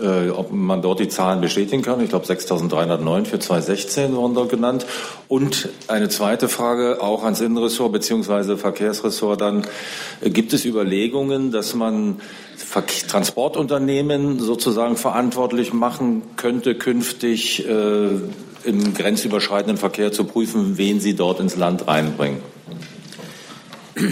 [0.00, 2.00] äh, ob man dort die Zahlen bestätigen kann.
[2.00, 4.86] Ich glaube, 6.309 für 2016 wurden dort genannt.
[5.26, 8.56] Und eine zweite Frage auch ans Innenressort bzw.
[8.56, 9.66] Verkehrsressort dann.
[10.20, 12.20] Äh, gibt es Überlegungen, dass man
[13.08, 18.10] Transportunternehmen sozusagen verantwortlich machen könnte, künftig äh,
[18.64, 22.40] im grenzüberschreitenden Verkehr zu prüfen, wen sie dort ins Land reinbringen.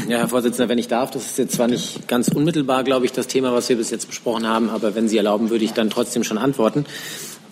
[0.09, 3.13] Ja, Herr Vorsitzender, wenn ich darf, das ist jetzt zwar nicht ganz unmittelbar, glaube ich,
[3.13, 5.89] das Thema, was wir bis jetzt besprochen haben, aber wenn Sie erlauben, würde ich dann
[5.89, 6.85] trotzdem schon antworten.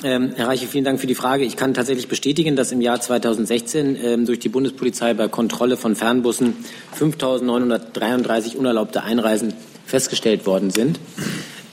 [0.04, 1.44] Ähm, Herr Reiche, vielen Dank für die Frage.
[1.44, 5.96] Ich kann tatsächlich bestätigen, dass im Jahr 2016 ähm, durch die Bundespolizei bei Kontrolle von
[5.96, 6.54] Fernbussen
[6.96, 9.54] 5.933 unerlaubte Einreisen
[9.86, 11.00] festgestellt worden sind.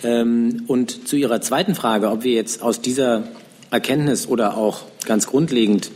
[0.04, 3.24] Ähm, und zu Ihrer zweiten Frage, ob wir jetzt aus dieser
[3.70, 5.92] Erkenntnis oder auch ganz grundlegend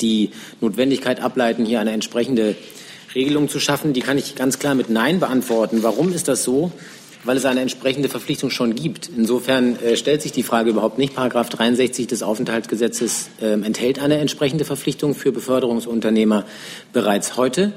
[0.00, 2.56] die Notwendigkeit ableiten, hier eine entsprechende
[3.14, 5.82] Regelung zu schaffen, die kann ich ganz klar mit Nein beantworten.
[5.82, 6.72] Warum ist das so?
[7.24, 9.10] weil es eine entsprechende Verpflichtung schon gibt.
[9.14, 11.14] Insofern äh, stellt sich die Frage überhaupt nicht.
[11.14, 16.44] Paragraph 63 des Aufenthaltsgesetzes äh, enthält eine entsprechende Verpflichtung für Beförderungsunternehmer
[16.92, 17.72] bereits heute.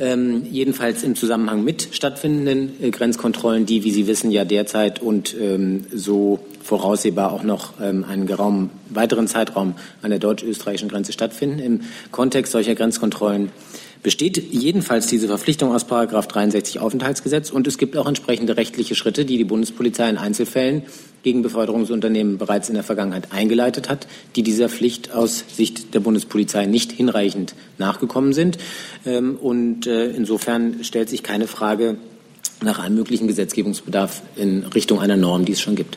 [0.00, 5.36] Ähm, jedenfalls im Zusammenhang mit stattfindenden äh, Grenzkontrollen, die, wie Sie wissen, ja derzeit und
[5.38, 11.58] ähm, so voraussehbar auch noch ähm, einen geraumen weiteren Zeitraum an der deutsch-österreichischen Grenze stattfinden.
[11.58, 13.50] Im Kontext solcher Grenzkontrollen
[14.02, 19.24] besteht jedenfalls diese Verpflichtung aus Paragraph 63 Aufenthaltsgesetz und es gibt auch entsprechende rechtliche Schritte,
[19.24, 20.82] die die Bundespolizei in Einzelfällen
[21.22, 26.66] gegen Beförderungsunternehmen bereits in der Vergangenheit eingeleitet hat, die dieser Pflicht aus Sicht der Bundespolizei
[26.66, 28.58] nicht hinreichend nachgekommen sind.
[29.06, 31.96] Ähm, und äh, insofern stellt sich keine Frage
[32.60, 35.96] nach einem möglichen Gesetzgebungsbedarf in Richtung einer Norm, die es schon gibt.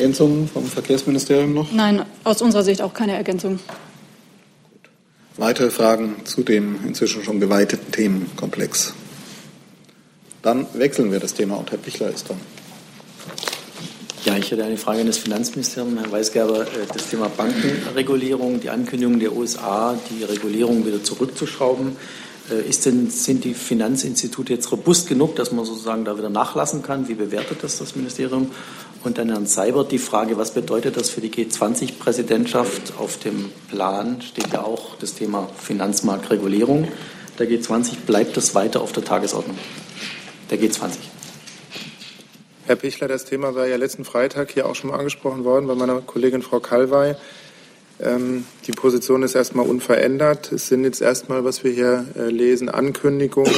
[0.00, 1.72] Ergänzungen vom Verkehrsministerium noch?
[1.72, 3.60] Nein, aus unserer Sicht auch keine Ergänzung.
[5.36, 8.94] Weitere Fragen zu dem inzwischen schon geweiteten Themenkomplex?
[10.42, 12.40] Dann wechseln wir das Thema und Herr Pichler ist dran.
[14.24, 16.62] Ja, ich hätte eine Frage an das Finanzministerium, Herr Weisgerber.
[16.62, 21.96] Äh, das Thema Bankenregulierung, die Ankündigung der USA, die Regulierung wieder zurückzuschrauben.
[22.50, 26.82] Äh, ist denn, sind die Finanzinstitute jetzt robust genug, dass man sozusagen da wieder nachlassen
[26.82, 27.08] kann?
[27.08, 28.50] Wie bewertet das das Ministerium?
[29.02, 32.98] Und dann Herrn Seibert die Frage, was bedeutet das für die G20-Präsidentschaft?
[32.98, 36.86] Auf dem Plan steht ja auch das Thema Finanzmarktregulierung
[37.38, 38.04] der G20.
[38.06, 39.56] Bleibt das weiter auf der Tagesordnung
[40.50, 40.96] der G20?
[42.66, 45.74] Herr Pichler, das Thema war ja letzten Freitag hier auch schon mal angesprochen worden bei
[45.74, 47.16] meiner Kollegin Frau Kalwey.
[48.00, 50.52] Ähm, die Position ist erstmal unverändert.
[50.52, 53.52] Es sind jetzt erstmal, was wir hier äh, lesen, Ankündigungen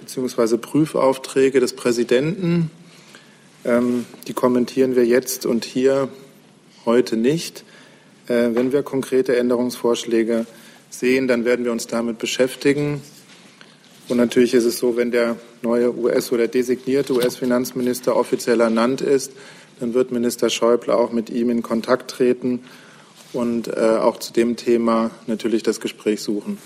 [0.00, 0.58] bzw.
[0.58, 2.70] Prüfaufträge des Präsidenten
[3.66, 6.08] ähm, die kommentieren wir jetzt und hier
[6.84, 7.64] heute nicht.
[8.28, 10.46] Äh, wenn wir konkrete Änderungsvorschläge
[10.88, 13.02] sehen, dann werden wir uns damit beschäftigen.
[14.08, 19.32] Und natürlich ist es so, wenn der neue US- oder designierte US-Finanzminister offiziell ernannt ist,
[19.80, 22.62] dann wird Minister Schäuble auch mit ihm in Kontakt treten
[23.32, 26.58] und äh, auch zu dem Thema natürlich das Gespräch suchen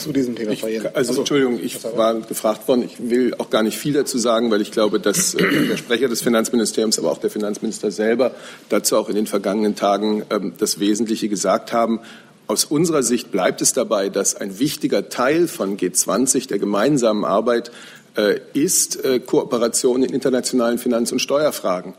[0.00, 2.84] zu diesem Thema ich, Also, also Entschuldigung, ich war gefragt worden.
[2.84, 6.08] Ich will auch gar nicht viel dazu sagen, weil ich glaube, dass äh, der Sprecher
[6.08, 8.32] des Finanzministeriums, aber auch der Finanzminister selber
[8.68, 12.00] dazu auch in den vergangenen Tagen ähm, das Wesentliche gesagt haben.
[12.46, 17.70] Aus unserer Sicht bleibt es dabei, dass ein wichtiger Teil von G20 der gemeinsamen Arbeit
[18.16, 21.94] äh, ist äh, Kooperation in internationalen Finanz- und Steuerfragen,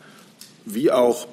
[0.65, 1.27] wie auch,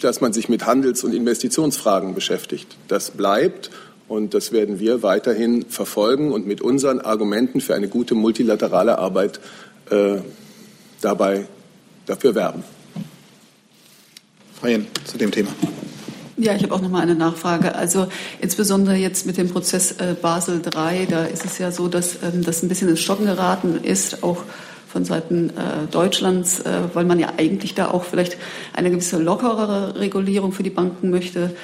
[0.00, 2.76] dass man sich mit Handels- und Investitionsfragen beschäftigt.
[2.88, 3.70] Das bleibt.
[4.06, 9.40] Und das werden wir weiterhin verfolgen und mit unseren Argumenten für eine gute multilaterale Arbeit
[9.90, 10.16] äh,
[11.00, 11.46] dabei
[12.06, 12.64] dafür werben.
[14.60, 15.50] Frau Jen, zu dem Thema.
[16.36, 17.74] Ja, ich habe auch noch mal eine Nachfrage.
[17.74, 18.08] Also
[18.40, 22.42] insbesondere jetzt mit dem Prozess äh, Basel III, da ist es ja so, dass ähm,
[22.44, 24.42] das ein bisschen ins Stocken geraten ist, auch
[24.88, 28.36] von Seiten äh, Deutschlands, äh, weil man ja eigentlich da auch vielleicht
[28.72, 31.54] eine gewisse lockerere Regulierung für die Banken möchte.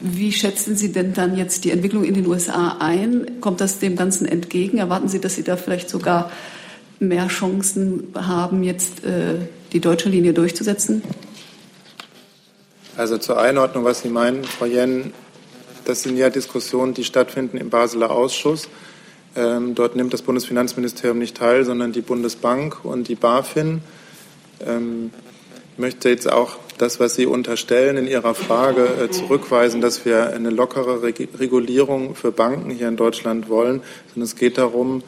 [0.00, 3.40] Wie schätzen Sie denn dann jetzt die Entwicklung in den USA ein?
[3.40, 4.78] Kommt das dem Ganzen entgegen?
[4.78, 6.30] Erwarten Sie, dass Sie da vielleicht sogar
[7.00, 9.36] mehr Chancen haben, jetzt äh,
[9.72, 11.02] die deutsche Linie durchzusetzen?
[12.96, 15.12] Also zur Einordnung, was Sie meinen, Frau Jen,
[15.84, 18.68] das sind ja Diskussionen, die stattfinden im Basler Ausschuss.
[19.36, 23.82] Ähm, dort nimmt das Bundesfinanzministerium nicht teil, sondern die Bundesbank und die BaFin.
[24.66, 25.10] Ähm,
[25.78, 30.50] möchte jetzt auch das, was Sie unterstellen in Ihrer Frage, äh, zurückweisen, dass wir eine
[30.50, 35.02] lockere Regulierung für Banken hier in Deutschland wollen, sondern es geht darum,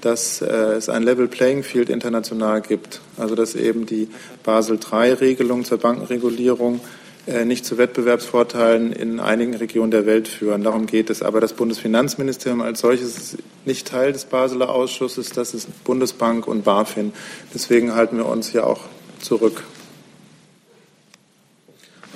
[0.00, 3.00] dass äh, es ein Level Playing Field international gibt.
[3.16, 4.08] Also dass eben die
[4.44, 6.80] Basel III-Regelung zur Bankenregulierung
[7.26, 10.62] äh, nicht zu Wettbewerbsvorteilen in einigen Regionen der Welt führen.
[10.62, 11.22] Darum geht es.
[11.22, 15.30] Aber das Bundesfinanzministerium als solches ist nicht Teil des Basler Ausschusses.
[15.30, 17.12] Das ist Bundesbank und BaFin.
[17.52, 18.82] Deswegen halten wir uns hier auch
[19.20, 19.64] zurück.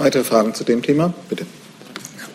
[0.00, 1.12] Weitere Fragen zu dem Thema?
[1.28, 1.44] Bitte.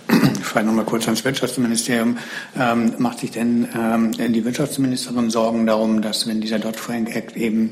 [0.07, 2.19] Ich frage noch mal kurz ans Wirtschaftsministerium.
[2.55, 7.71] Ähm, macht sich denn ähm, die Wirtschaftsministerin Sorgen darum, dass wenn dieser Dodd-Frank-Act eben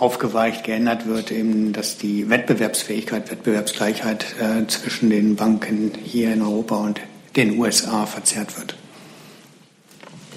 [0.00, 6.74] aufgeweicht, geändert wird, eben, dass die Wettbewerbsfähigkeit, Wettbewerbsgleichheit äh, zwischen den Banken hier in Europa
[6.74, 7.00] und
[7.36, 8.74] den USA verzerrt wird?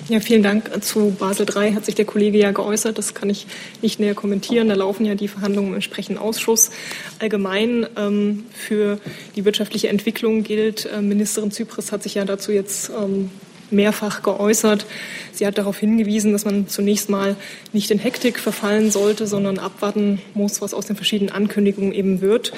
[0.09, 0.83] Ja, vielen Dank.
[0.83, 2.97] Zu Basel III hat sich der Kollege ja geäußert.
[2.97, 3.47] Das kann ich
[3.81, 4.67] nicht näher kommentieren.
[4.67, 6.71] Da laufen ja die Verhandlungen im entsprechenden Ausschuss.
[7.19, 8.99] Allgemein ähm, für
[9.35, 13.29] die wirtschaftliche Entwicklung gilt, äh, Ministerin Zypris hat sich ja dazu jetzt ähm,
[13.69, 14.85] mehrfach geäußert.
[15.31, 17.35] Sie hat darauf hingewiesen, dass man zunächst mal
[17.71, 22.51] nicht in Hektik verfallen sollte, sondern abwarten muss, was aus den verschiedenen Ankündigungen eben wird.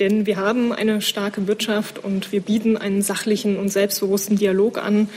[0.00, 5.08] Denn wir haben eine starke Wirtschaft und wir bieten einen sachlichen und selbstbewussten Dialog an.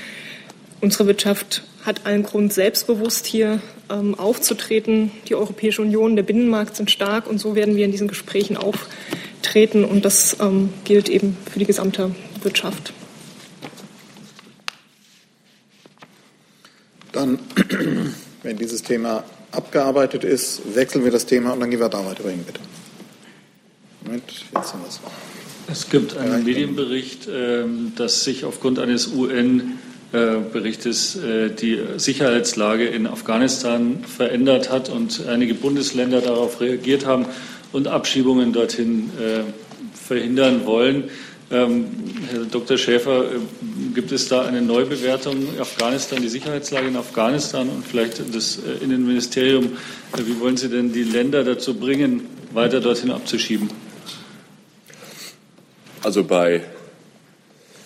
[0.84, 5.12] Unsere Wirtschaft hat allen Grund, selbstbewusst hier ähm, aufzutreten.
[5.30, 9.86] Die Europäische Union, der Binnenmarkt sind stark und so werden wir in diesen Gesprächen auftreten.
[9.86, 12.92] Und das ähm, gilt eben für die gesamte Wirtschaft.
[17.14, 17.40] Dann,
[18.44, 22.24] wenn dieses Thema abgearbeitet ist, wechseln wir das Thema und dann gehen wir da weiter.
[22.24, 22.60] Bitte.
[24.04, 25.00] Moment, jetzt haben wir es.
[25.72, 34.04] Es gibt einen Medienbericht, ähm, dass sich aufgrund eines UN-Berichtes äh, die Sicherheitslage in Afghanistan
[34.06, 37.26] verändert hat und einige Bundesländer darauf reagiert haben
[37.72, 39.42] und Abschiebungen dorthin äh,
[39.98, 41.10] verhindern wollen.
[41.52, 41.88] Ähm,
[42.32, 42.78] Herr Dr.
[42.78, 43.40] Schäfer, äh,
[43.96, 49.78] gibt es da eine Neubewertung Afghanistan, die Sicherheitslage in Afghanistan und vielleicht das Innenministerium?
[50.16, 53.70] Wie wollen Sie denn die Länder dazu bringen, weiter dorthin abzuschieben?
[56.04, 56.62] Also bei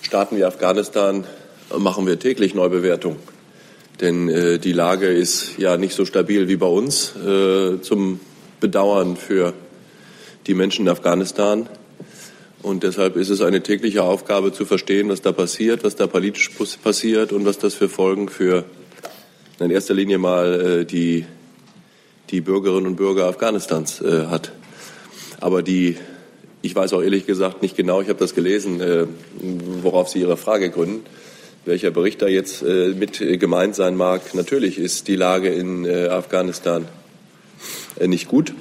[0.01, 1.23] Staaten wie Afghanistan
[1.77, 3.17] machen wir täglich Neubewertung.
[4.01, 8.19] Denn äh, die Lage ist ja nicht so stabil wie bei uns, äh, zum
[8.59, 9.53] Bedauern für
[10.45, 11.67] die Menschen in Afghanistan.
[12.61, 16.51] Und deshalb ist es eine tägliche Aufgabe zu verstehen, was da passiert, was da politisch
[16.83, 18.65] passiert und was das für Folgen für
[19.59, 21.25] in erster Linie mal äh, die,
[22.29, 24.51] die Bürgerinnen und Bürger Afghanistans äh, hat.
[25.39, 25.97] Aber die
[26.61, 29.05] ich weiß auch ehrlich gesagt nicht genau, ich habe das gelesen, äh,
[29.81, 31.05] worauf Sie Ihre Frage gründen,
[31.67, 34.33] welcher Bericht da jetzt äh, mit gemeint sein mag.
[34.33, 36.87] Natürlich ist die Lage in äh, Afghanistan
[38.03, 38.53] nicht gut.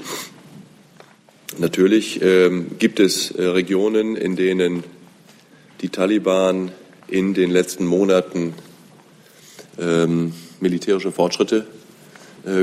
[1.59, 4.83] Natürlich ähm, gibt es Regionen, in denen
[5.83, 6.73] die Taliban
[7.07, 8.55] in den letzten Monaten
[9.79, 11.67] ähm, militärische Fortschritte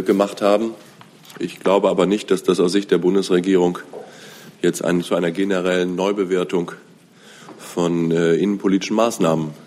[0.05, 0.71] gemacht haben.
[1.39, 3.79] Ich glaube aber nicht, dass das aus Sicht der Bundesregierung
[4.61, 6.71] jetzt ein, zu einer generellen Neubewertung
[7.57, 9.62] von äh, innenpolitischen Maßnahmen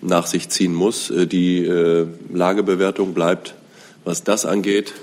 [0.00, 1.10] nach sich ziehen muss.
[1.10, 3.54] Äh, die äh, Lagebewertung bleibt,
[4.04, 4.94] was das angeht,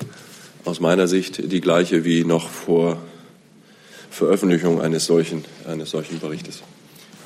[0.66, 2.98] aus meiner Sicht die gleiche wie noch vor
[4.10, 6.62] Veröffentlichung eines solchen, eines solchen Berichtes.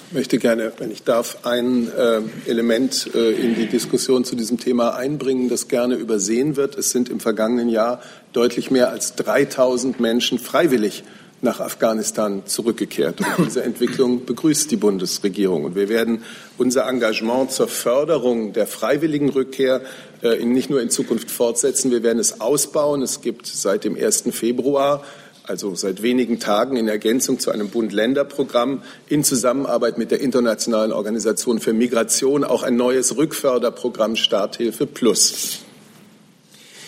[0.10, 4.60] Ich möchte gerne, wenn ich darf, ein äh, Element äh, in die Diskussion zu diesem
[4.60, 6.78] Thema einbringen, das gerne übersehen wird.
[6.78, 8.02] Es sind im vergangenen Jahr
[8.34, 11.06] deutlich mehr als 3000 Menschen freiwillig
[11.42, 13.20] nach Afghanistan zurückgekehrt.
[13.38, 15.64] Und diese Entwicklung begrüßt die Bundesregierung.
[15.66, 16.24] Und wir werden
[16.58, 19.82] unser Engagement zur Förderung der freiwilligen Rückkehr
[20.22, 23.02] äh, nicht nur in Zukunft fortsetzen, wir werden es ausbauen.
[23.02, 24.26] Es gibt seit dem 1.
[24.32, 25.04] Februar
[25.44, 31.60] also seit wenigen Tagen in Ergänzung zu einem Bund-Länder-Programm in Zusammenarbeit mit der Internationalen Organisation
[31.60, 35.60] für Migration auch ein neues Rückförderprogramm Starthilfe Plus.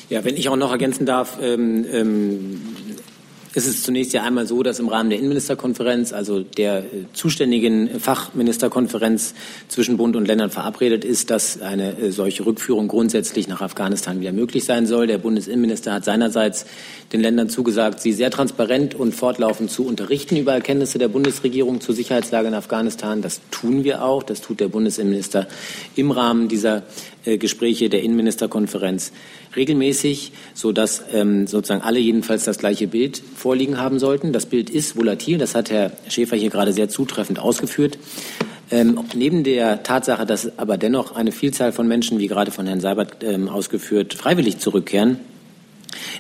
[0.10, 2.62] Ja, wenn ich auch noch ergänzen darf, ähm, ähm,
[3.56, 8.00] es ist zunächst ja einmal so, dass im Rahmen der Innenministerkonferenz, also der äh, zuständigen
[8.00, 9.36] Fachministerkonferenz
[9.68, 14.32] zwischen Bund und Ländern verabredet ist, dass eine äh, solche Rückführung grundsätzlich nach Afghanistan wieder
[14.32, 15.06] möglich sein soll.
[15.06, 16.66] Der Bundesinnenminister hat seinerseits
[17.12, 21.94] den Ländern zugesagt, sie sehr transparent und fortlaufend zu unterrichten über Erkenntnisse der Bundesregierung zur
[21.94, 23.22] Sicherheitslage in Afghanistan.
[23.22, 24.24] Das tun wir auch.
[24.24, 25.48] Das tut der Bundesinnenminister
[25.96, 26.82] im Rahmen dieser äh,
[27.38, 29.12] Gespräche der Innenministerkonferenz
[29.56, 34.34] regelmäßig, sodass ähm, sozusagen alle jedenfalls das gleiche Bild vorliegen haben sollten.
[34.34, 37.98] Das Bild ist volatil, das hat Herr Schäfer hier gerade sehr zutreffend ausgeführt.
[38.72, 42.80] Ähm, neben der Tatsache, dass aber dennoch eine Vielzahl von Menschen, wie gerade von Herrn
[42.80, 45.20] Seibert ähm, ausgeführt, freiwillig zurückkehren,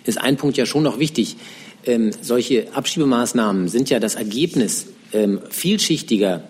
[0.05, 1.37] ist ein Punkt ja schon noch wichtig.
[1.85, 6.43] Ähm, solche Abschiebemaßnahmen sind ja das Ergebnis ähm, vielschichtiger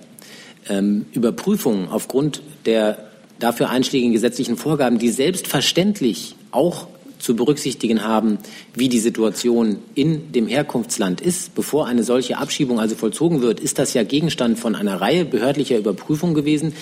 [0.70, 6.88] ähm, Überprüfungen aufgrund der dafür einschlägigen gesetzlichen Vorgaben, die selbstverständlich auch
[7.24, 8.38] zu berücksichtigen haben,
[8.76, 11.56] wie die Situation in dem Herkunftsland ist.
[11.56, 15.78] Bevor eine solche Abschiebung also vollzogen wird, ist das ja Gegenstand von einer Reihe behördlicher
[15.78, 16.74] Überprüfungen gewesen,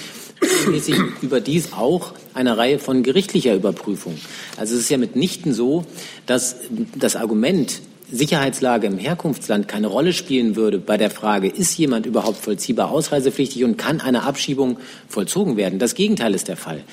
[0.41, 4.17] regelmäßig überdies auch einer Reihe von gerichtlicher Überprüfung.
[4.57, 5.85] Also es ist ja mitnichten so,
[6.25, 6.55] dass
[6.95, 12.37] das Argument, Sicherheitslage im Herkunftsland keine Rolle spielen würde bei der Frage, ist jemand überhaupt
[12.37, 15.79] vollziehbar ausreisepflichtig und kann eine Abschiebung vollzogen werden.
[15.79, 16.83] Das Gegenteil ist der Fall.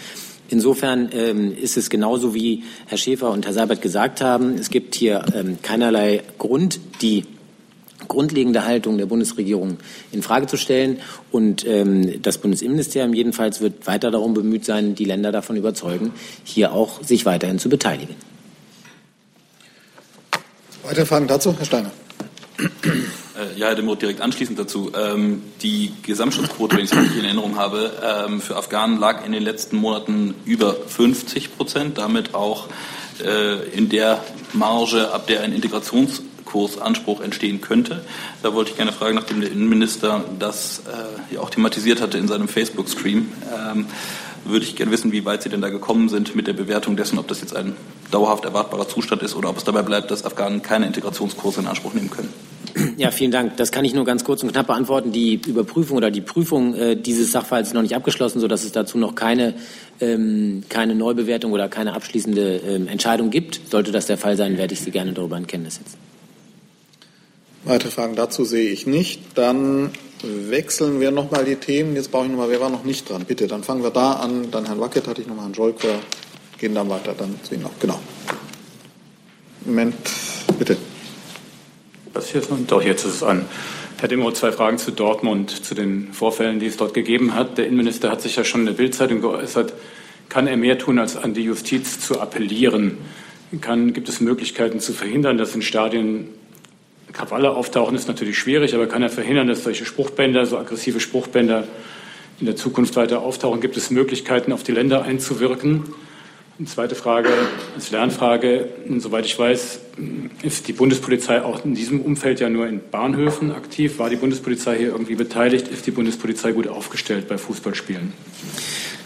[0.48, 4.54] Insofern ähm, ist es genauso, wie Herr Schäfer und Herr Seibert gesagt haben.
[4.54, 7.24] Es gibt hier ähm, keinerlei Grund, die
[8.06, 9.76] grundlegende Haltung der Bundesregierung
[10.10, 11.00] in Frage zu stellen.
[11.30, 16.12] Und ähm, das Bundesinnenministerium jedenfalls wird weiter darum bemüht sein, die Länder davon überzeugen,
[16.44, 18.14] hier auch sich weiterhin zu beteiligen.
[20.88, 21.90] Weitere Fragen dazu, Herr Steiner.
[22.58, 24.90] Äh, ja, Herr Demroth, direkt anschließend dazu.
[24.98, 29.32] Ähm, die Gesamtschutzquote, wenn ich es richtig in Erinnerung habe, ähm, für Afghanen lag in
[29.32, 32.68] den letzten Monaten über 50 Prozent, damit auch
[33.22, 34.24] äh, in der
[34.54, 38.02] Marge, ab der ein Integrationskursanspruch entstehen könnte.
[38.42, 42.28] Da wollte ich gerne fragen, nachdem der Innenminister das äh, ja auch thematisiert hatte in
[42.28, 43.30] seinem Facebook-Stream.
[44.48, 47.18] Würde ich gerne wissen, wie weit Sie denn da gekommen sind mit der Bewertung dessen,
[47.18, 47.76] ob das jetzt ein
[48.10, 51.92] dauerhaft erwartbarer Zustand ist oder ob es dabei bleibt, dass Afghanen keine Integrationskurse in Anspruch
[51.92, 52.32] nehmen können.
[52.96, 53.56] Ja, vielen Dank.
[53.56, 55.12] Das kann ich nur ganz kurz und knapp beantworten.
[55.12, 58.98] Die Überprüfung oder die Prüfung äh, dieses Sachverhalts ist noch nicht abgeschlossen, sodass es dazu
[58.98, 59.54] noch keine,
[60.00, 63.60] ähm, keine Neubewertung oder keine abschließende ähm, Entscheidung gibt.
[63.70, 65.98] Sollte das der Fall sein, werde ich Sie gerne darüber in Kenntnis setzen.
[67.64, 69.20] Weitere Fragen dazu sehe ich nicht.
[69.34, 69.90] Dann
[70.22, 71.94] wechseln wir nochmal die Themen.
[71.94, 73.24] Jetzt brauche ich nochmal, wer war noch nicht dran?
[73.24, 74.50] Bitte, dann fangen wir da an.
[74.50, 76.00] Dann Herrn Wackett hatte ich nochmal, Herrn Jolker.
[76.58, 77.78] Gehen dann weiter, dann zu Ihnen noch.
[77.78, 78.00] Genau.
[79.64, 79.94] Moment,
[80.58, 80.76] bitte.
[82.12, 82.58] Was hier ist noch?
[82.66, 83.44] Doch, jetzt ist es an.
[84.00, 87.58] Herr Demo, zwei Fragen zu Dortmund, zu den Vorfällen, die es dort gegeben hat.
[87.58, 89.72] Der Innenminister hat sich ja schon in der Bildzeitung geäußert.
[90.28, 92.98] Kann er mehr tun, als an die Justiz zu appellieren?
[93.60, 96.28] Kann, gibt es Möglichkeiten zu verhindern, dass in Stadien
[97.12, 101.64] Krawalle auftauchen, ist natürlich schwierig, aber kann er verhindern, dass solche Spruchbänder, so aggressive Spruchbänder
[102.40, 103.60] in der Zukunft weiter auftauchen?
[103.60, 105.84] Gibt es Möglichkeiten, auf die Länder einzuwirken?
[106.58, 107.28] Eine zweite Frage
[107.76, 108.68] als Lernfrage.
[108.98, 109.80] Soweit ich weiß,
[110.42, 114.00] ist die Bundespolizei auch in diesem Umfeld ja nur in Bahnhöfen aktiv.
[114.00, 115.68] War die Bundespolizei hier irgendwie beteiligt?
[115.68, 118.12] Ist die Bundespolizei gut aufgestellt bei Fußballspielen?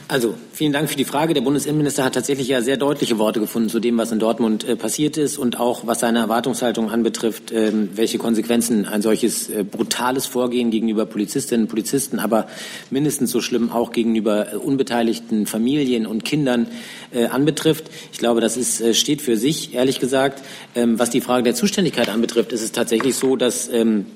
[0.09, 1.33] Also vielen Dank für die Frage.
[1.33, 4.77] Der Bundesinnenminister hat tatsächlich ja sehr deutliche Worte gefunden zu dem, was in Dortmund äh,
[4.77, 10.27] passiert ist und auch was seine Erwartungshaltung anbetrifft, äh, welche Konsequenzen ein solches äh, brutales
[10.27, 12.47] Vorgehen gegenüber Polizistinnen und Polizisten, aber
[12.91, 16.67] mindestens so schlimm auch gegenüber äh, unbeteiligten Familien und Kindern
[17.13, 17.91] äh, anbetrifft.
[18.13, 20.43] Ich glaube, das ist, äh, steht für sich, ehrlich gesagt.
[20.75, 24.07] Ähm, was die Frage der Zuständigkeit anbetrifft, ist es tatsächlich so, dass ähm,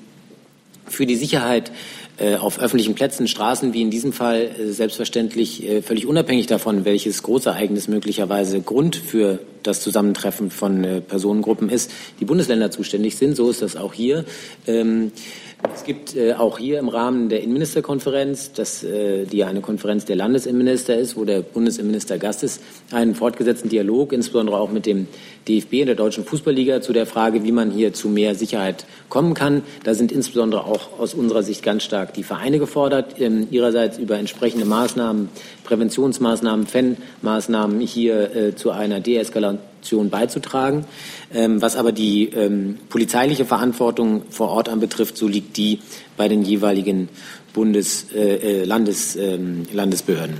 [0.89, 1.71] für die Sicherheit
[2.19, 6.83] äh, auf öffentlichen Plätzen, Straßen, wie in diesem Fall, äh, selbstverständlich äh, völlig unabhängig davon,
[6.83, 13.35] welches Großereignis möglicherweise Grund für das Zusammentreffen von Personengruppen ist, die Bundesländer zuständig sind.
[13.35, 14.23] So ist das auch hier.
[15.73, 20.15] Es gibt äh, auch hier im Rahmen der Innenministerkonferenz, das, äh, die eine Konferenz der
[20.15, 25.07] Landesinnenminister ist, wo der Bundesinnenminister Gast ist, einen fortgesetzten Dialog, insbesondere auch mit dem
[25.47, 29.33] DFB und der Deutschen Fußballliga zu der Frage, wie man hier zu mehr Sicherheit kommen
[29.33, 29.63] kann.
[29.83, 34.17] Da sind insbesondere auch aus unserer Sicht ganz stark die Vereine gefordert, ähm, ihrerseits über
[34.19, 35.29] entsprechende Maßnahmen,
[35.63, 40.85] Präventionsmaßnahmen, Fan-Maßnahmen hier äh, zu einer Deeskalation beizutragen.
[41.33, 45.79] Ähm, was aber die ähm, polizeiliche Verantwortung vor Ort anbetrifft, so liegt die
[46.15, 47.09] bei den jeweiligen
[47.53, 50.39] Bundes, äh, äh Landes, ähm, Landesbehörden.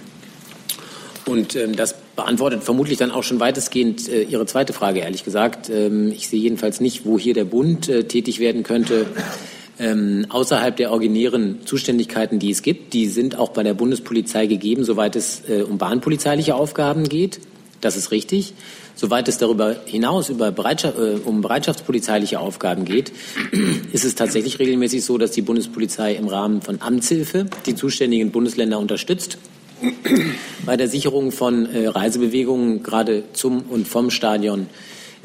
[1.25, 5.69] Und ähm, das beantwortet vermutlich dann auch schon weitestgehend äh, Ihre zweite Frage, ehrlich gesagt.
[5.69, 9.07] Ähm, ich sehe jedenfalls nicht, wo hier der Bund äh, tätig werden könnte.
[9.79, 14.83] Ähm, außerhalb der originären Zuständigkeiten, die es gibt, die sind auch bei der Bundespolizei gegeben,
[14.83, 17.39] soweit es äh, um bahnpolizeiliche Aufgaben geht.
[17.81, 18.53] Das ist richtig.
[18.95, 23.11] Soweit es darüber hinaus über Bereitschaft, äh, um bereitschaftspolizeiliche Aufgaben geht,
[23.91, 28.79] ist es tatsächlich regelmäßig so, dass die Bundespolizei im Rahmen von Amtshilfe die zuständigen Bundesländer
[28.79, 29.37] unterstützt
[30.65, 34.67] bei der Sicherung von äh, Reisebewegungen gerade zum und vom Stadion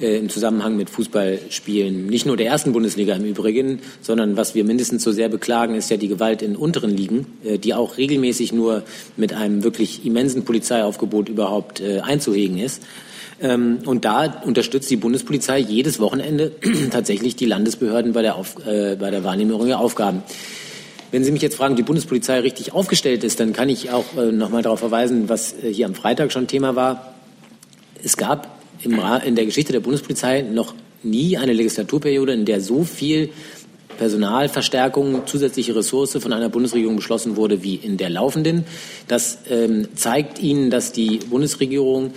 [0.01, 2.07] äh, im Zusammenhang mit Fußballspielen.
[2.07, 5.90] Nicht nur der ersten Bundesliga im Übrigen, sondern was wir mindestens so sehr beklagen, ist
[5.90, 8.82] ja die Gewalt in unteren Ligen, äh, die auch regelmäßig nur
[9.16, 12.82] mit einem wirklich immensen Polizeiaufgebot überhaupt äh, einzuhegen ist.
[13.40, 16.53] Ähm, und da unterstützt die Bundespolizei jedes Wochenende
[16.90, 20.22] tatsächlich die Landesbehörden bei der, Auf, äh, bei der Wahrnehmung ihrer Aufgaben.
[21.11, 24.16] Wenn Sie mich jetzt fragen, wie die Bundespolizei richtig aufgestellt ist, dann kann ich auch
[24.16, 27.14] äh, noch mal darauf verweisen, was äh, hier am Freitag schon Thema war.
[28.03, 32.85] Es gab im, in der Geschichte der Bundespolizei noch nie eine Legislaturperiode, in der so
[32.85, 33.30] viel
[33.99, 38.64] Personalverstärkung, zusätzliche Ressource von einer Bundesregierung beschlossen wurde wie in der laufenden.
[39.09, 42.12] Das ähm, zeigt Ihnen, dass die Bundesregierung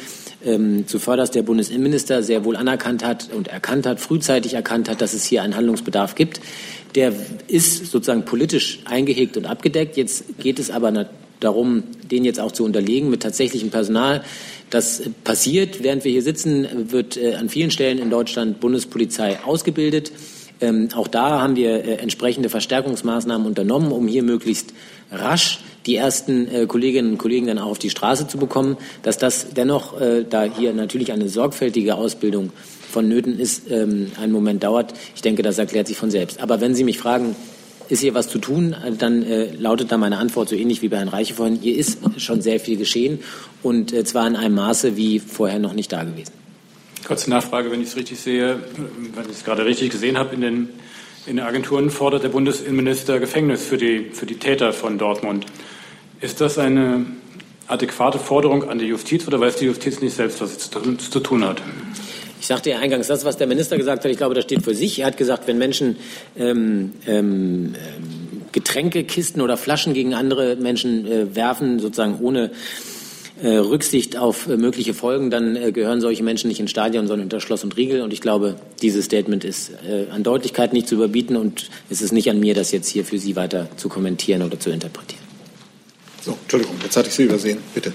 [0.45, 5.13] ähm, zuvörderst der Bundesinnenminister sehr wohl anerkannt hat und erkannt hat, frühzeitig erkannt hat, dass
[5.13, 6.39] es hier einen Handlungsbedarf gibt.
[6.95, 7.13] Der
[7.47, 9.97] ist sozusagen politisch eingehegt und abgedeckt.
[9.97, 10.91] Jetzt geht es aber
[11.39, 14.23] darum, den jetzt auch zu unterlegen mit tatsächlichem Personal.
[14.69, 20.11] Das passiert, während wir hier sitzen, wird äh, an vielen Stellen in Deutschland Bundespolizei ausgebildet.
[20.61, 24.73] Ähm, auch da haben wir äh, entsprechende Verstärkungsmaßnahmen unternommen, um hier möglichst
[25.11, 28.77] rasch die ersten äh, Kolleginnen und Kollegen dann auch auf die Straße zu bekommen.
[29.03, 29.93] Dass das dennoch,
[30.29, 32.51] da hier natürlich eine sorgfältige Ausbildung
[32.95, 34.93] vonnöten ist, ähm, einen Moment dauert.
[35.15, 36.41] Ich denke, das erklärt sich von selbst.
[36.41, 37.35] Aber wenn Sie mich fragen,
[37.89, 40.89] ist hier was zu tun, äh, dann äh, lautet da meine Antwort so ähnlich wie
[40.89, 41.59] bei Herrn Reiche vorhin.
[41.61, 43.19] Hier ist schon sehr viel geschehen
[43.63, 46.33] und äh, zwar in einem Maße wie vorher noch nicht da gewesen.
[47.07, 48.59] Kurze Nachfrage, wenn ich es richtig sehe,
[49.13, 50.69] wenn ich es gerade richtig gesehen habe, in den
[51.27, 55.47] In den Agenturen fordert der Bundesinnenminister Gefängnis für die, für die Täter von Dortmund.
[56.21, 57.07] Ist das eine
[57.67, 61.43] adäquate Forderung an die Justiz oder weiß die Justiz nicht selbst, was sie zu tun
[61.43, 61.63] hat?
[62.39, 64.75] Ich sagte ja eingangs, das, was der Minister gesagt hat, ich glaube, das steht für
[64.75, 64.99] sich.
[64.99, 65.95] Er hat gesagt, wenn Menschen
[66.37, 67.75] ähm, ähm,
[68.51, 72.51] Getränkekisten oder Flaschen gegen andere Menschen äh, werfen, sozusagen ohne
[73.41, 77.25] äh, Rücksicht auf äh, mögliche Folgen, dann äh, gehören solche Menschen nicht ins Stadion, sondern
[77.25, 78.01] unter Schloss und Riegel.
[78.01, 82.13] Und ich glaube, dieses Statement ist äh, an Deutlichkeit nicht zu überbieten und es ist
[82.13, 85.23] nicht an mir, das jetzt hier für Sie weiter zu kommentieren oder zu interpretieren.
[86.21, 87.57] So, Entschuldigung, jetzt hatte ich Sie übersehen.
[87.73, 87.91] Bitte.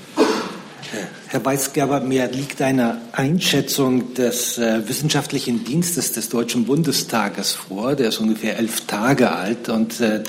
[1.29, 7.95] Herr Weisgerber, mir liegt eine Einschätzung des äh, wissenschaftlichen Dienstes des Deutschen Bundestages vor.
[7.95, 10.25] Der ist ungefähr elf Tage alt und äh,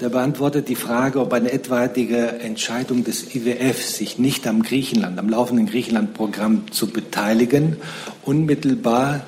[0.00, 5.30] der beantwortet die Frage, ob eine etwaige Entscheidung des IWF, sich nicht am Griechenland, am
[5.30, 7.78] laufenden Griechenland-Programm zu beteiligen,
[8.24, 9.22] unmittelbar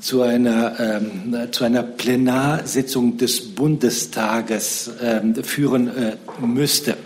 [0.00, 6.96] zu einer, ähm, zu einer Plenarsitzung des Bundestages ähm, führen äh, müsste.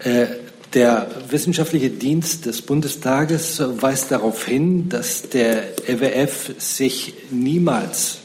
[0.00, 0.26] Äh,
[0.74, 8.18] der wissenschaftliche Dienst des Bundestages weist darauf hin, dass der EWF sich niemals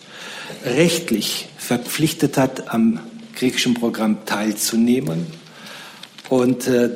[0.65, 2.99] rechtlich verpflichtet hat, am
[3.35, 5.27] griechischen Programm teilzunehmen
[6.29, 6.89] und äh,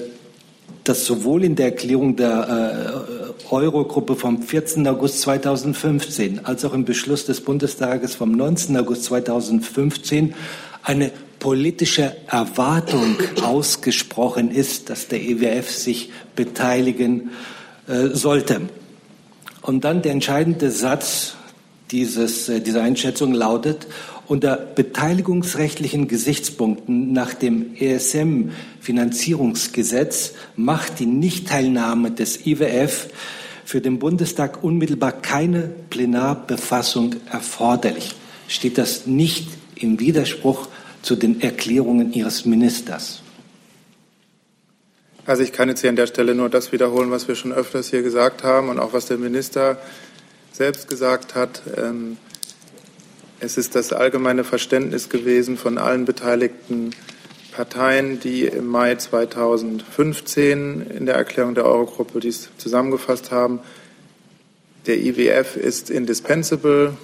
[0.83, 4.85] dass sowohl in der Erklärung der äh, Eurogruppe vom 14.
[4.87, 8.75] August 2015 als auch im Beschluss des Bundestages vom 19.
[8.75, 10.33] August 2015
[10.83, 11.11] eine
[11.43, 17.31] politische Erwartung ausgesprochen ist, dass der EWF sich beteiligen
[17.85, 18.61] äh, sollte.
[19.61, 21.35] Und dann der entscheidende Satz
[21.91, 23.87] dieses, äh, dieser Einschätzung lautet,
[24.25, 33.09] unter beteiligungsrechtlichen Gesichtspunkten nach dem ESM-Finanzierungsgesetz macht die Nichtteilnahme des IWF
[33.65, 38.11] für den Bundestag unmittelbar keine Plenarbefassung erforderlich.
[38.47, 40.69] Steht das nicht im Widerspruch
[41.03, 43.21] zu den Erklärungen Ihres Ministers?
[45.25, 47.89] Also ich kann jetzt hier an der Stelle nur das wiederholen, was wir schon öfters
[47.89, 49.77] hier gesagt haben und auch was der Minister
[50.51, 51.61] selbst gesagt hat.
[51.77, 52.17] Ähm,
[53.39, 56.91] es ist das allgemeine Verständnis gewesen von allen beteiligten
[57.53, 63.59] Parteien, die im Mai 2015 in der Erklärung der Eurogruppe dies zusammengefasst haben.
[64.87, 66.97] Der IWF ist indispensable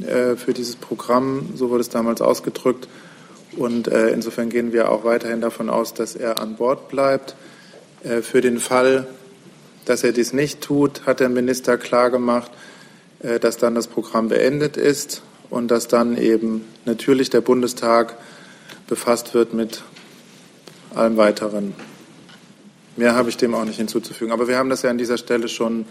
[0.00, 2.88] äh, für dieses Programm, so wurde es damals ausgedrückt.
[3.56, 7.34] Und äh, insofern gehen wir auch weiterhin davon aus, dass er an Bord bleibt.
[8.04, 9.06] Äh, für den Fall,
[9.86, 12.50] dass er dies nicht tut, hat der Minister klargemacht,
[13.20, 18.16] äh, dass dann das Programm beendet ist und dass dann eben natürlich der Bundestag
[18.88, 19.82] befasst wird mit
[20.94, 21.74] allem Weiteren.
[22.96, 24.32] Mehr habe ich dem auch nicht hinzuzufügen.
[24.32, 25.86] Aber wir haben das ja an dieser Stelle schon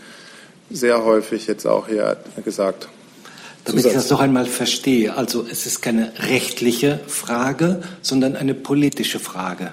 [0.69, 2.89] sehr häufig jetzt auch hier gesagt.
[3.65, 3.91] Damit Zusatz.
[3.91, 9.71] ich das noch einmal verstehe, also es ist keine rechtliche Frage, sondern eine politische Frage.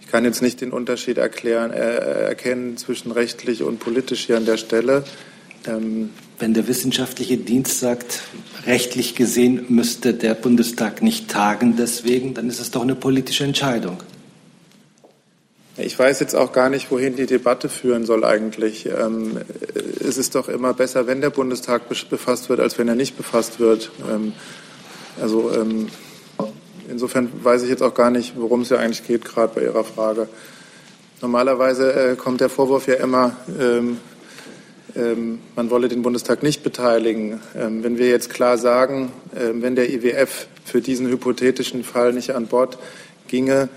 [0.00, 4.44] Ich kann jetzt nicht den Unterschied erklären, äh, erkennen zwischen rechtlich und politisch hier an
[4.44, 5.04] der Stelle.
[5.66, 8.22] Ähm, Wenn der wissenschaftliche Dienst sagt,
[8.66, 13.98] rechtlich gesehen müsste der Bundestag nicht tagen deswegen, dann ist es doch eine politische Entscheidung.
[15.78, 18.86] Ich weiß jetzt auch gar nicht, wohin die Debatte führen soll eigentlich.
[18.86, 19.38] Ähm,
[20.00, 23.60] es ist doch immer besser, wenn der Bundestag befasst wird, als wenn er nicht befasst
[23.60, 23.90] wird.
[24.10, 24.32] Ähm,
[25.20, 25.88] also ähm,
[26.88, 29.84] insofern weiß ich jetzt auch gar nicht, worum es ja eigentlich geht, gerade bei Ihrer
[29.84, 30.28] Frage.
[31.20, 33.36] Normalerweise äh, kommt der Vorwurf ja immer,
[35.56, 37.40] man wolle den Bundestag nicht beteiligen.
[37.52, 42.78] Wenn wir jetzt klar sagen, wenn der IWF für diesen hypothetischen Fall nicht an Bord
[43.28, 43.68] ginge,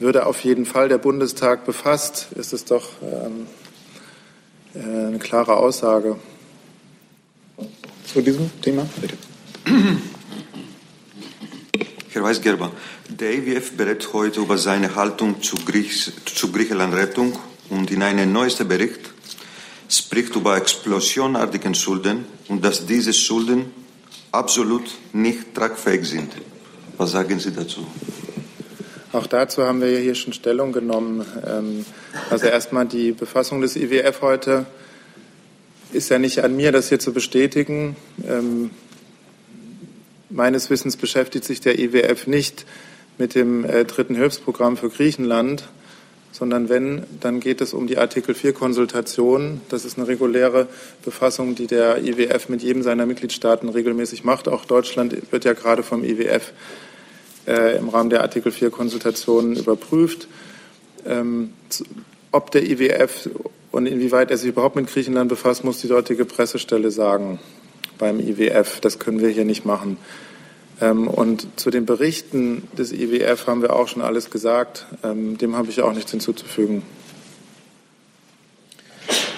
[0.00, 3.46] würde auf jeden Fall der Bundestag befasst, ist es doch ähm,
[4.74, 6.16] äh, eine klare Aussage.
[8.12, 9.16] Zu diesem Thema, bitte.
[12.12, 12.72] Herr Weisgerber,
[13.08, 17.38] der IWF berät heute über seine Haltung zu, Griech zu Griechenland-Rettung
[17.68, 19.12] und in einem neuesten Bericht
[19.88, 23.66] spricht über explosionartigen Schulden und dass diese Schulden
[24.32, 26.32] absolut nicht tragfähig sind.
[26.96, 27.86] Was sagen Sie dazu?
[29.12, 31.26] Auch dazu haben wir hier schon Stellung genommen.
[31.44, 31.84] Ähm,
[32.30, 34.66] also erstmal die Befassung des IWF heute
[35.92, 37.96] ist ja nicht an mir, das hier zu bestätigen.
[38.24, 38.70] Ähm,
[40.28, 42.66] meines Wissens beschäftigt sich der IWF nicht
[43.18, 45.68] mit dem äh, dritten Hilfsprogramm für Griechenland,
[46.30, 49.60] sondern wenn, dann geht es um die Artikel 4 Konsultation.
[49.70, 50.68] Das ist eine reguläre
[51.04, 54.46] Befassung, die der IWF mit jedem seiner Mitgliedstaaten regelmäßig macht.
[54.46, 56.52] Auch Deutschland wird ja gerade vom IWF
[57.46, 60.28] äh, im Rahmen der Artikel 4 Konsultationen überprüft.
[61.06, 61.52] Ähm,
[62.32, 63.28] ob der IWF
[63.72, 67.38] und inwieweit er sich überhaupt mit Griechenland befasst, muss die dortige Pressestelle sagen.
[67.98, 68.80] beim IWF.
[68.80, 69.98] Das können wir hier nicht machen.
[70.80, 74.86] Ähm, und zu den Berichten des IWF haben wir auch schon alles gesagt.
[75.04, 76.82] Ähm, dem habe ich auch nichts hinzuzufügen.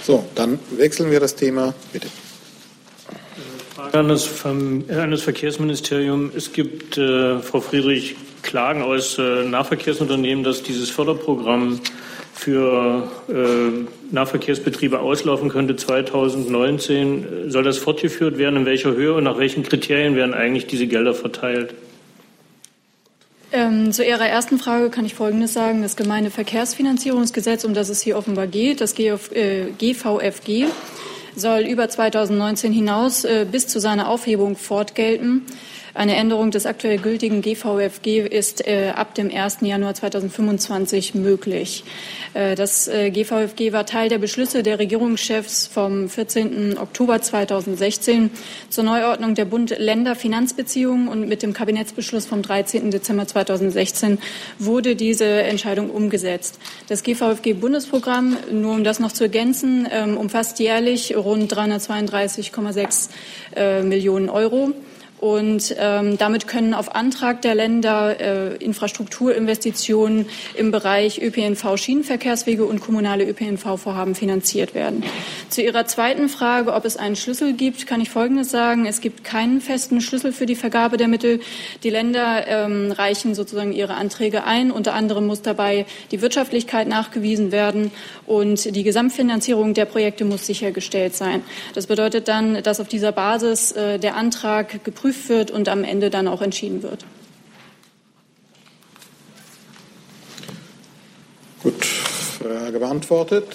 [0.05, 1.75] So, dann wechseln wir das Thema.
[1.93, 2.09] Bitte.
[3.75, 6.31] Frage an das, an das Verkehrsministerium.
[6.37, 11.81] Es gibt, äh, Frau Friedrich, Klagen aus äh, Nahverkehrsunternehmen, dass dieses Förderprogramm
[12.35, 17.51] für äh, Nahverkehrsbetriebe auslaufen könnte 2019.
[17.51, 18.57] Soll das fortgeführt werden?
[18.57, 21.73] In welcher Höhe und nach welchen Kriterien werden eigentlich diese Gelder verteilt?
[23.53, 25.83] Ähm, zu Ihrer ersten Frage kann ich Folgendes sagen.
[25.83, 30.67] Das Gemeindeverkehrsfinanzierungsgesetz, um das es hier offenbar geht, das GVFG, äh,
[31.37, 35.47] soll über 2019 hinaus äh, bis zu seiner Aufhebung fortgelten.
[35.95, 39.59] Eine Änderung des aktuell gültigen GVFG ist äh, ab dem 1.
[39.61, 41.85] Januar 2025 möglich.
[42.33, 46.79] Äh, das äh, GVFG war Teil der Beschlüsse der Regierungschefs vom 14.
[46.79, 48.31] Oktober 2016
[48.71, 52.91] zur Neuordnung der Bund-Länder-Finanzbeziehungen und mit dem Kabinettsbeschluss vom 13.
[52.91, 54.19] Dezember 2016
[54.59, 56.59] wurde diese Entscheidung umgesetzt.
[56.89, 63.11] Das GVFG-Bundesprogramm, nur um das noch zu ergänzen, ähm, umfasst jährlich rund 332,6
[63.57, 64.73] äh, Millionen Euro.
[65.23, 72.81] Und ähm, damit können auf Antrag der Länder äh, Infrastrukturinvestitionen im Bereich ÖPNV, Schienenverkehrswege und
[72.81, 75.05] kommunale ÖPNV-Vorhaben finanziert werden.
[75.49, 78.85] Zu Ihrer zweiten Frage, ob es einen Schlüssel gibt, kann ich Folgendes sagen.
[78.85, 81.39] Es gibt keinen festen Schlüssel für die Vergabe der Mittel.
[81.85, 84.73] Die Länder ähm, reichen sozusagen ihre Anträge ein.
[84.73, 87.93] Unter anderem muss dabei die Wirtschaftlichkeit nachgewiesen werden
[88.27, 91.45] und die Gesamtfinanzierung der Projekte muss sichergestellt sein.
[91.75, 95.85] Das bedeutet dann, dass auf dieser Basis äh, der Antrag geprüft geprüft wird und am
[95.85, 97.05] Ende dann auch entschieden wird.
[101.63, 103.47] Gut, Frage beantwortet.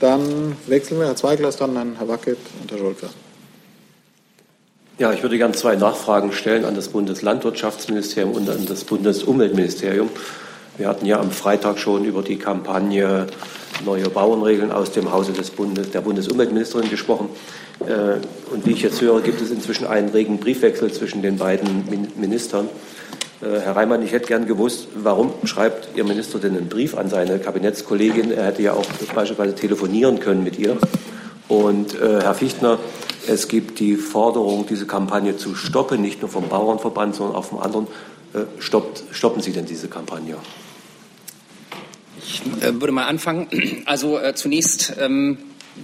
[0.00, 3.10] Dann wechseln wir Herr Zweigler, dann an Herr Wackett und Herr Scholker.
[4.98, 10.08] Ja, ich würde gerne zwei Nachfragen stellen an das Bundeslandwirtschaftsministerium und an das Bundesumweltministerium.
[10.76, 13.28] Wir hatten ja am Freitag schon über die Kampagne
[13.84, 17.28] Neue Bauernregeln aus dem Hause des Bundes, der Bundesumweltministerin gesprochen.
[17.86, 18.16] Äh,
[18.52, 22.68] und wie ich jetzt höre, gibt es inzwischen einen regen Briefwechsel zwischen den beiden Ministern.
[23.40, 27.08] Äh, Herr Reimann, ich hätte gern gewusst, warum schreibt Ihr Minister denn einen Brief an
[27.08, 28.32] seine Kabinettskollegin?
[28.32, 30.76] Er hätte ja auch beispielsweise telefonieren können mit ihr.
[31.46, 32.78] Und äh, Herr Fichtner,
[33.28, 37.60] es gibt die Forderung, diese Kampagne zu stoppen, nicht nur vom Bauernverband, sondern auch vom
[37.60, 37.86] anderen.
[38.34, 40.36] Äh, stoppt, stoppen Sie denn diese Kampagne?
[42.26, 43.48] Ich äh, würde mal anfangen.
[43.86, 45.36] Also äh, zunächst ähm,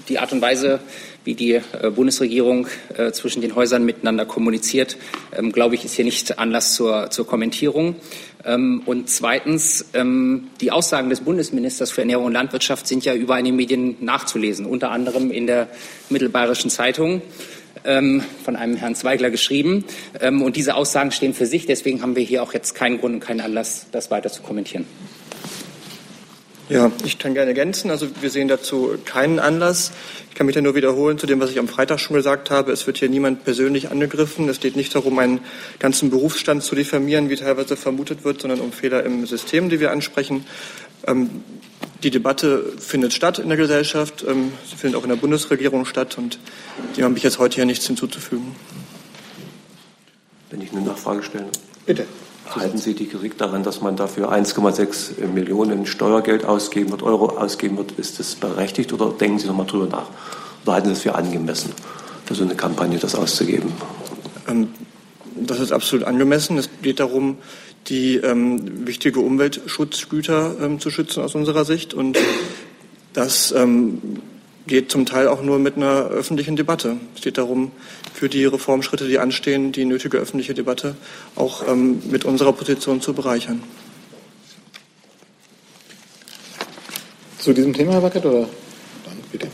[0.08, 0.80] die Art und Weise,
[1.24, 1.62] wie die äh,
[1.94, 2.66] Bundesregierung
[2.96, 4.96] äh, zwischen den Häusern miteinander kommuniziert,
[5.36, 7.96] ähm, glaube ich, ist hier nicht Anlass zur, zur Kommentierung.
[8.44, 13.40] Ähm, und zweitens, ähm, die Aussagen des Bundesministers für Ernährung und Landwirtschaft sind ja überall
[13.40, 15.68] in den Medien nachzulesen, unter anderem in der
[16.08, 17.22] Mittelbayerischen Zeitung.
[17.82, 19.84] von einem Herrn Zweigler geschrieben.
[20.20, 21.64] und diese Aussagen stehen für sich.
[21.64, 24.84] Deswegen haben wir hier auch jetzt keinen Grund und keinen Anlass, das weiter zu kommentieren.
[26.70, 27.90] Ja, ich kann gerne ergänzen.
[27.90, 29.90] Also wir sehen dazu keinen Anlass.
[30.28, 32.70] Ich kann mich da nur wiederholen zu dem, was ich am Freitag schon gesagt habe.
[32.70, 34.48] Es wird hier niemand persönlich angegriffen.
[34.48, 35.40] Es geht nicht darum, einen
[35.80, 39.90] ganzen Berufsstand zu diffamieren, wie teilweise vermutet wird, sondern um Fehler im System, die wir
[39.90, 40.46] ansprechen.
[41.08, 41.42] Ähm,
[42.04, 44.24] die Debatte findet statt in der Gesellschaft.
[44.28, 46.18] Ähm, sie findet auch in der Bundesregierung statt.
[46.18, 46.38] Und
[46.96, 48.54] dem habe ich jetzt heute hier nichts hinzuzufügen.
[50.50, 51.46] Wenn ich eine Nachfrage stelle.
[51.84, 52.06] Bitte.
[52.56, 57.76] Halten Sie die Kritik daran, dass man dafür 1,6 Millionen Steuergeld ausgeben wird, Euro ausgeben
[57.76, 57.92] wird?
[57.92, 60.08] Ist das berechtigt oder denken Sie noch mal drüber nach?
[60.64, 61.72] Oder halten Sie es für angemessen,
[62.24, 63.72] für so eine Kampagne das auszugeben?
[64.48, 64.68] Ähm,
[65.36, 66.58] das ist absolut angemessen.
[66.58, 67.38] Es geht darum,
[67.86, 71.94] die ähm, wichtige Umweltschutzgüter ähm, zu schützen aus unserer Sicht.
[71.94, 72.18] Und
[73.12, 74.00] das ähm,
[74.66, 76.96] geht zum Teil auch nur mit einer öffentlichen Debatte.
[77.14, 77.72] Es geht darum,
[78.12, 80.94] für die Reformschritte, die anstehen, die nötige öffentliche Debatte
[81.36, 83.62] auch ähm, mit unserer Position zu bereichern.
[87.38, 88.48] Zu diesem Thema, Herr Wackert, oder?
[89.04, 89.48] Dann bitte.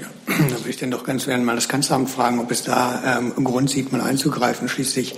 [0.00, 3.18] Ja, da würde ich dann doch ganz gerne mal das Kanzleramt fragen, ob es da
[3.18, 4.68] ähm, Grund sieht, mal einzugreifen.
[4.68, 5.14] Schließlich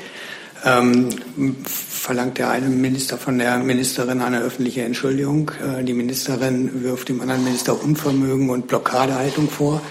[0.65, 1.11] ähm,
[1.65, 5.51] verlangt der eine Minister von der Ministerin eine öffentliche Entschuldigung.
[5.61, 9.83] Äh, die Ministerin wirft dem anderen Minister Unvermögen und Blockadehaltung vor.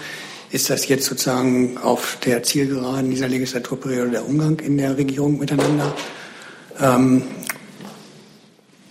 [0.50, 5.94] Ist das jetzt sozusagen auf der Zielgeraden dieser Legislaturperiode der Umgang in der Regierung miteinander?
[6.80, 7.22] Ähm,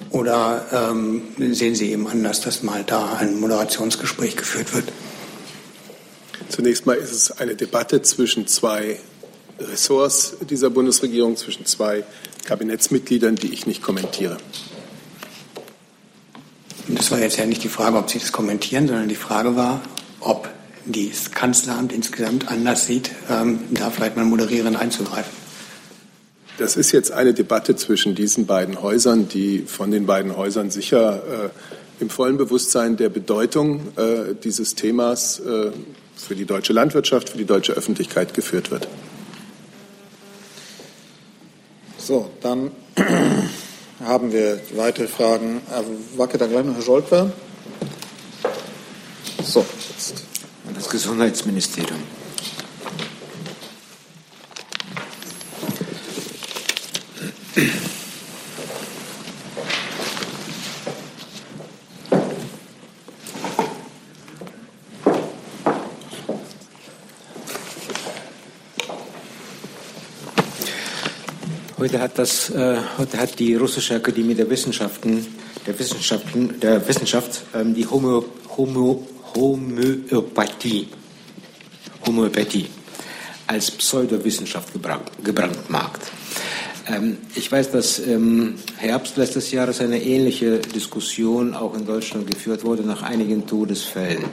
[0.09, 1.21] oder ähm,
[1.53, 4.85] sehen Sie eben anders, dass mal da ein Moderationsgespräch geführt wird?
[6.49, 8.99] Zunächst mal ist es eine Debatte zwischen zwei
[9.59, 12.03] Ressorts dieser Bundesregierung zwischen zwei
[12.45, 14.37] Kabinettsmitgliedern, die ich nicht kommentiere.
[16.87, 19.81] Das war jetzt ja nicht die Frage, ob Sie das kommentieren, sondern die Frage war,
[20.19, 20.49] ob
[20.85, 25.31] das Kanzleramt insgesamt anders sieht, ähm, da vielleicht mal moderierend einzugreifen.
[26.57, 31.23] Das ist jetzt eine Debatte zwischen diesen beiden Häusern, die von den beiden Häusern sicher
[31.45, 31.49] äh,
[31.99, 35.71] im vollen Bewusstsein der Bedeutung äh, dieses Themas äh,
[36.15, 38.87] für die deutsche Landwirtschaft, für die deutsche Öffentlichkeit geführt wird.
[42.05, 42.71] So, dann
[44.03, 45.61] haben wir weitere Fragen.
[46.17, 47.31] Wacke dann gleich noch Herr Scholper.
[49.41, 50.25] So, jetzt.
[50.75, 51.99] Das Gesundheitsministerium.
[71.83, 75.27] Heute hat, das, äh, heute hat die russische Akademie der Wissenschaften,
[75.67, 78.21] der Wissenschaften, der Wissenschaft ähm, die Homö,
[78.55, 78.95] Homö,
[79.35, 80.87] Homöopathie,
[82.07, 82.67] Homöopathie
[83.47, 84.69] als Pseudowissenschaft
[85.25, 86.03] gebrandmarkt.
[86.87, 92.63] Ähm, ich weiß, dass im Herbst letztes Jahres eine ähnliche Diskussion auch in Deutschland geführt
[92.63, 94.23] wurde nach einigen Todesfällen.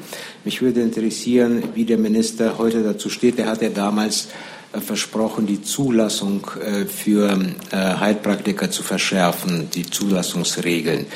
[0.45, 3.41] Mich würde interessieren, wie der Minister heute dazu steht.
[3.41, 4.29] Er hat ja damals
[4.73, 7.33] versprochen, die Zulassung äh, für
[7.73, 11.07] äh, Heilpraktiker zu verschärfen, die Zulassungsregeln.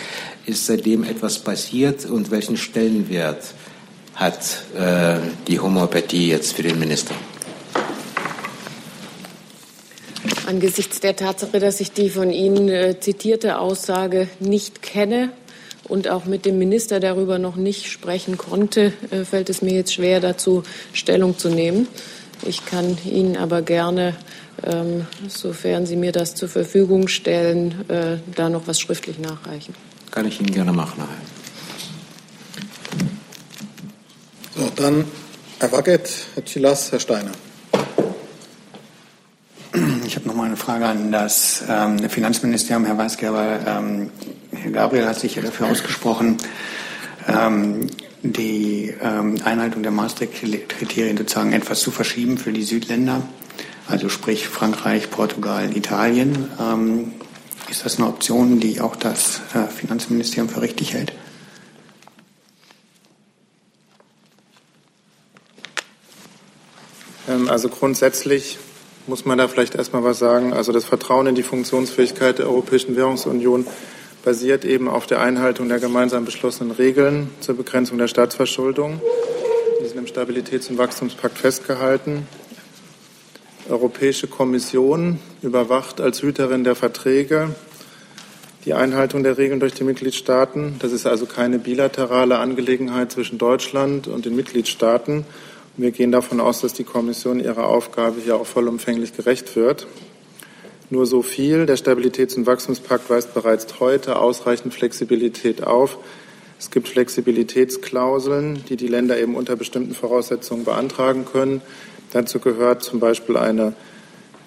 [0.46, 3.55] Ist seitdem etwas passiert und welchen Stellenwert
[4.14, 4.62] hat
[5.48, 7.14] die Homöopathie jetzt für den Minister?
[10.46, 15.30] Angesichts der Tatsache, dass ich die von Ihnen zitierte Aussage nicht kenne
[15.88, 18.92] und auch mit dem Minister darüber noch nicht sprechen konnte,
[19.28, 21.88] fällt es mir jetzt schwer, dazu Stellung zu nehmen.
[22.43, 24.14] Ich kann Ihnen aber gerne,
[24.62, 29.74] ähm, sofern Sie mir das zur Verfügung stellen, äh, da noch was schriftlich nachreichen.
[30.11, 31.03] Kann ich Ihnen gerne machen.
[34.57, 35.05] So, dann
[35.59, 37.32] Herr Wackett, Herr Chilas, Herr Steiner.
[40.07, 42.85] Ich habe noch mal eine Frage an das ähm, Finanzministerium.
[42.85, 44.11] Herr Weisgerber, ähm,
[44.53, 46.37] Herr Gabriel hat sich ja dafür ausgesprochen,
[47.26, 47.89] ähm,
[48.33, 53.22] die ähm, Einhaltung der Maastricht-Kriterien sozusagen etwas zu verschieben für die Südländer,
[53.87, 56.51] also sprich Frankreich, Portugal, Italien.
[56.59, 57.12] Ähm,
[57.70, 61.12] ist das eine Option, die auch das äh, Finanzministerium für richtig hält?
[67.29, 68.59] Ähm, also grundsätzlich
[69.07, 70.55] muss man da vielleicht erstmal was sagen.
[70.55, 73.66] Also das Vertrauen in die Funktionsfähigkeit der Europäischen Währungsunion
[74.25, 79.01] basiert eben auf der Einhaltung der gemeinsam beschlossenen Regeln zur Begrenzung der Staatsverschuldung.
[79.81, 82.27] Die sind im Stabilitäts- und Wachstumspakt festgehalten.
[83.66, 87.55] Die Europäische Kommission überwacht als Hüterin der Verträge
[88.64, 90.77] die Einhaltung der Regeln durch die Mitgliedstaaten.
[90.79, 95.27] Das ist also keine bilaterale Angelegenheit zwischen Deutschland und den Mitgliedstaaten.
[95.77, 99.87] Wir gehen davon aus, dass die Kommission ihrer Aufgabe hier auch vollumfänglich gerecht wird.
[100.91, 101.66] Nur so viel.
[101.66, 105.99] Der Stabilitäts- und Wachstumspakt weist bereits heute ausreichend Flexibilität auf.
[106.59, 111.62] Es gibt Flexibilitätsklauseln, die die Länder eben unter bestimmten Voraussetzungen beantragen können.
[112.12, 113.74] Dazu gehört zum Beispiel eine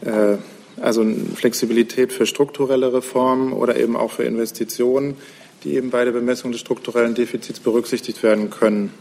[0.06, 0.38] äh,
[0.80, 5.16] also Flexibilität für strukturelle Reformen oder eben auch für Investitionen,
[5.64, 8.94] die eben bei der Bemessung des strukturellen Defizits berücksichtigt werden können.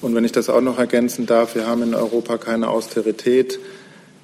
[0.00, 3.58] Und wenn ich das auch noch ergänzen darf, wir haben in Europa keine Austerität.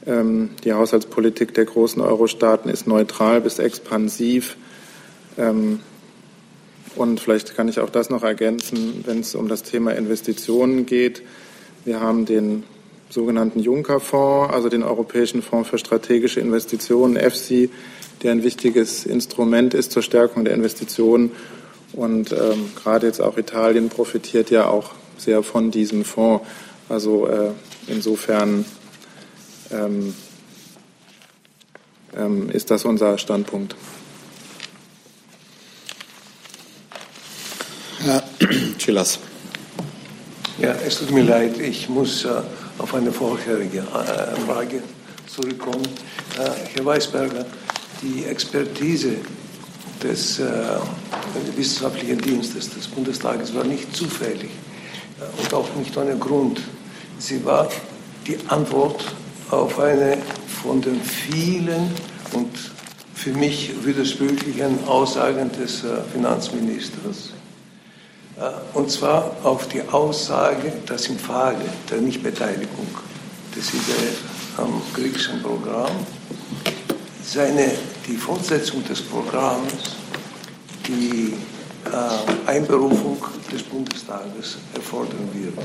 [0.07, 4.57] Ähm, die Haushaltspolitik der großen Euro-Staaten ist neutral bis expansiv.
[5.37, 5.81] Ähm,
[6.97, 11.23] und vielleicht kann ich auch das noch ergänzen, wenn es um das Thema Investitionen geht.
[11.85, 12.65] Wir haben den
[13.11, 17.71] sogenannten Juncker-Fonds, also den Europäischen Fonds für strategische Investitionen, EFSI,
[18.23, 21.33] der ein wichtiges Instrument ist zur Stärkung der Investitionen.
[21.93, 26.45] Und ähm, gerade jetzt auch Italien profitiert ja auch sehr von diesem Fonds.
[26.89, 27.51] Also äh,
[27.89, 28.65] insofern
[29.71, 30.15] ähm,
[32.17, 33.77] ähm, ist das unser Standpunkt.
[38.01, 38.23] Herr
[38.79, 39.19] Chilas.
[40.59, 42.29] Ja, es tut mir leid, ich muss äh,
[42.79, 44.83] auf eine vorherige äh, Frage
[45.27, 45.87] zurückkommen.
[46.39, 47.47] Äh, Herr Weisberger,
[48.03, 49.17] die Expertise
[50.03, 50.45] des äh,
[51.57, 54.51] wissenschaftlichen Dienstes des Bundestages war nicht zufällig
[55.21, 56.61] äh, und auch nicht ohne Grund.
[57.19, 57.69] Sie war
[58.27, 59.05] die Antwort
[59.51, 60.19] auf eine
[60.63, 61.91] von den vielen
[62.33, 62.51] und
[63.15, 67.33] für mich widersprüchlichen Aussagen des äh, Finanzministers.
[68.39, 72.87] Äh, und zwar auf die Aussage, dass im Falle der Nichtbeteiligung
[73.55, 74.19] des IWF
[74.57, 75.93] am griechischen Programm
[77.23, 77.71] seine,
[78.07, 79.97] die Fortsetzung des Programms
[80.87, 81.35] die
[81.85, 83.19] äh, Einberufung
[83.53, 85.59] des Bundestages erfordern wird.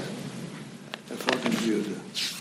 [1.10, 2.35] erfolgen würde.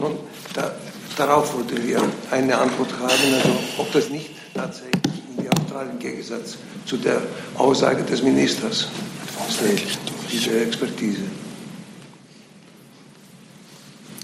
[0.00, 0.16] Nun,
[0.54, 0.72] da,
[1.16, 6.96] darauf wollten wir eine Antwort haben, also ob das nicht tatsächlich in diametralen Gegensatz zu
[6.96, 7.20] der
[7.56, 8.88] Aussage des Ministers
[9.50, 9.98] steht,
[10.30, 11.22] diese Expertise.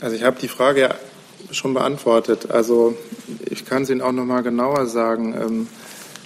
[0.00, 0.94] Also ich habe die Frage ja
[1.50, 2.50] schon beantwortet.
[2.50, 2.96] Also
[3.48, 5.34] ich kann es Ihnen auch noch mal genauer sagen.
[5.34, 5.68] Ähm,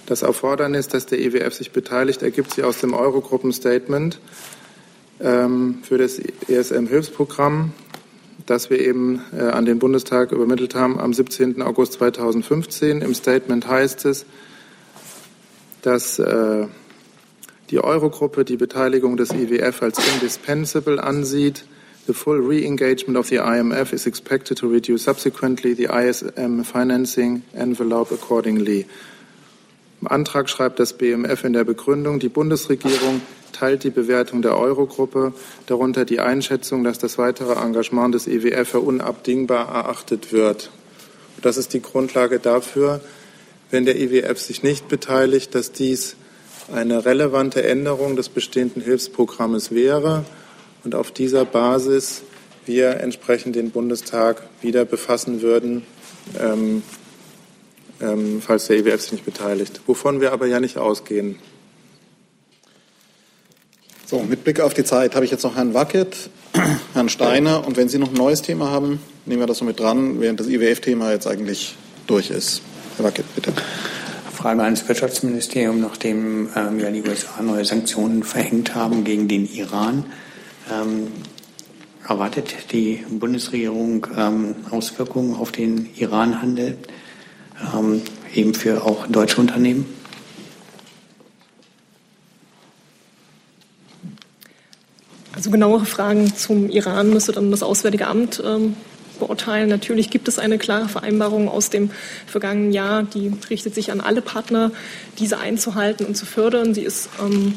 [0.05, 4.19] das Erfordernis, dass der IWF sich beteiligt, ergibt sich aus dem Eurogruppenstatement
[5.21, 7.73] ähm, für das ESM-Hilfsprogramm,
[8.49, 11.61] das wir eben äh, an den Bundestag übermittelt haben am 17.
[11.61, 13.01] August 2015.
[13.01, 14.25] Im Statement heißt es,
[15.81, 16.67] dass äh,
[17.69, 21.65] die Eurogruppe die Beteiligung des IWF als indispensable ansieht.
[22.07, 28.11] The full re-engagement of the IMF is expected to reduce subsequently the ISM financing envelope
[28.11, 28.87] accordingly.
[30.01, 33.21] Im Antrag schreibt das BMF in der Begründung, die Bundesregierung
[33.51, 35.33] teilt die Bewertung der Eurogruppe,
[35.65, 40.71] darunter die Einschätzung, dass das weitere Engagement des IWF für unabdingbar erachtet wird.
[41.41, 43.01] Das ist die Grundlage dafür,
[43.71, 46.15] wenn der IWF sich nicht beteiligt, dass dies
[46.73, 50.23] eine relevante Änderung des bestehenden Hilfsprogrammes wäre
[50.83, 52.21] und auf dieser Basis
[52.65, 55.85] wir entsprechend den Bundestag wieder befassen würden,
[56.39, 56.83] ähm,
[58.01, 59.81] ähm, falls der IWF sich nicht beteiligt.
[59.87, 61.37] Wovon wir aber ja nicht ausgehen.
[64.05, 66.29] So, mit Blick auf die Zeit habe ich jetzt noch Herrn Wackett,
[66.93, 69.79] Herrn Steiner und wenn Sie noch ein neues Thema haben, nehmen wir das so mit
[69.79, 71.75] dran, während das IWF-Thema jetzt eigentlich
[72.07, 72.61] durch ist.
[72.97, 73.53] Herr Wackett, bitte.
[74.33, 80.05] Frage ans Wirtschaftsministerium, nachdem ähm, ja die USA neue Sanktionen verhängt haben gegen den Iran.
[80.71, 81.07] Ähm,
[82.07, 86.77] erwartet die Bundesregierung ähm, Auswirkungen auf den Iran-Handel,
[87.73, 88.01] ähm,
[88.33, 89.85] eben für auch deutsche Unternehmen?
[95.35, 98.75] Also genauere Fragen zum Iran müsste dann das Auswärtige Amt ähm,
[99.19, 99.69] beurteilen.
[99.69, 101.91] Natürlich gibt es eine klare Vereinbarung aus dem
[102.25, 104.71] vergangenen Jahr, die richtet sich an alle Partner,
[105.17, 106.73] diese einzuhalten und zu fördern.
[106.73, 107.53] Sie ist ähm,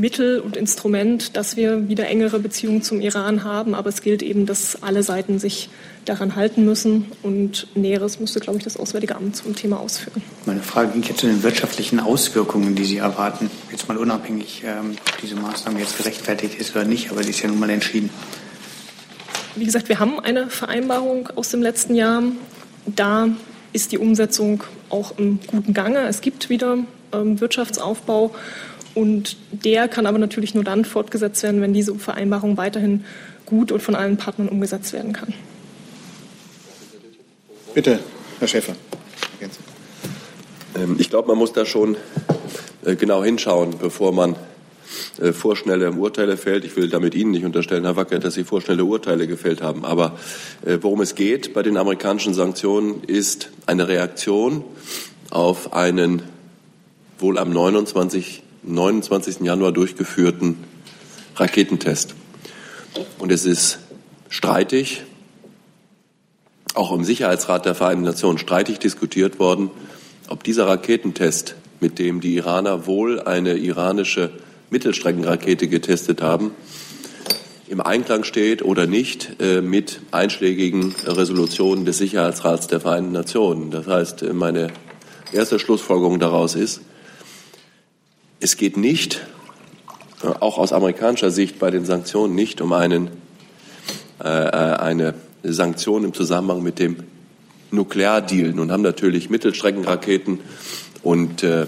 [0.00, 3.74] Mittel und Instrument, dass wir wieder engere Beziehungen zum Iran haben.
[3.74, 5.68] Aber es gilt eben, dass alle Seiten sich
[6.04, 7.12] daran halten müssen.
[7.22, 10.22] Und Näheres müsste, glaube ich, das Auswärtige Amt zum Thema ausführen.
[10.46, 13.50] Meine Frage ging jetzt zu den wirtschaftlichen Auswirkungen, die Sie erwarten.
[13.70, 17.42] Jetzt mal unabhängig, ähm, ob diese Maßnahme jetzt gerechtfertigt ist oder nicht, aber die ist
[17.42, 18.10] ja nun mal entschieden.
[19.56, 22.22] Wie gesagt, wir haben eine Vereinbarung aus dem letzten Jahr.
[22.86, 23.28] Da
[23.72, 26.00] ist die Umsetzung auch im guten Gange.
[26.08, 26.78] Es gibt wieder
[27.12, 28.34] ähm, Wirtschaftsaufbau
[28.94, 33.04] und der kann aber natürlich nur dann fortgesetzt werden, wenn diese Vereinbarung weiterhin
[33.46, 35.32] gut und von allen Partnern umgesetzt werden kann.
[37.74, 38.00] Bitte,
[38.38, 38.74] Herr Schäfer.
[40.76, 41.96] Ähm, ich glaube, man muss da schon
[42.84, 44.36] äh, genau hinschauen, bevor man
[45.20, 46.64] äh, vorschnelle Urteile fällt.
[46.64, 49.84] Ich will damit Ihnen nicht unterstellen, Herr Wacker, dass Sie vorschnelle Urteile gefällt haben.
[49.84, 50.18] Aber
[50.64, 54.64] äh, worum es geht bei den amerikanischen Sanktionen, ist eine Reaktion
[55.30, 56.22] auf einen
[57.18, 58.42] wohl am 29.
[58.62, 59.40] 29.
[59.40, 60.56] Januar durchgeführten
[61.36, 62.14] Raketentest.
[63.18, 63.78] Und es ist
[64.28, 65.02] streitig,
[66.74, 69.70] auch im Sicherheitsrat der Vereinten Nationen streitig diskutiert worden,
[70.28, 74.30] ob dieser Raketentest, mit dem die Iraner wohl eine iranische
[74.70, 76.52] Mittelstreckenrakete getestet haben,
[77.68, 83.70] im Einklang steht oder nicht äh, mit einschlägigen Resolutionen des Sicherheitsrats der Vereinten Nationen.
[83.70, 84.72] Das heißt, meine
[85.32, 86.80] erste Schlussfolgerung daraus ist,
[88.40, 89.20] es geht nicht,
[90.22, 93.10] äh, auch aus amerikanischer Sicht bei den Sanktionen nicht um einen,
[94.22, 96.96] äh, äh, eine Sanktion im Zusammenhang mit dem
[97.70, 98.52] Nukleardeal.
[98.52, 100.40] Nun haben natürlich Mittelstreckenraketen
[101.02, 101.66] und äh,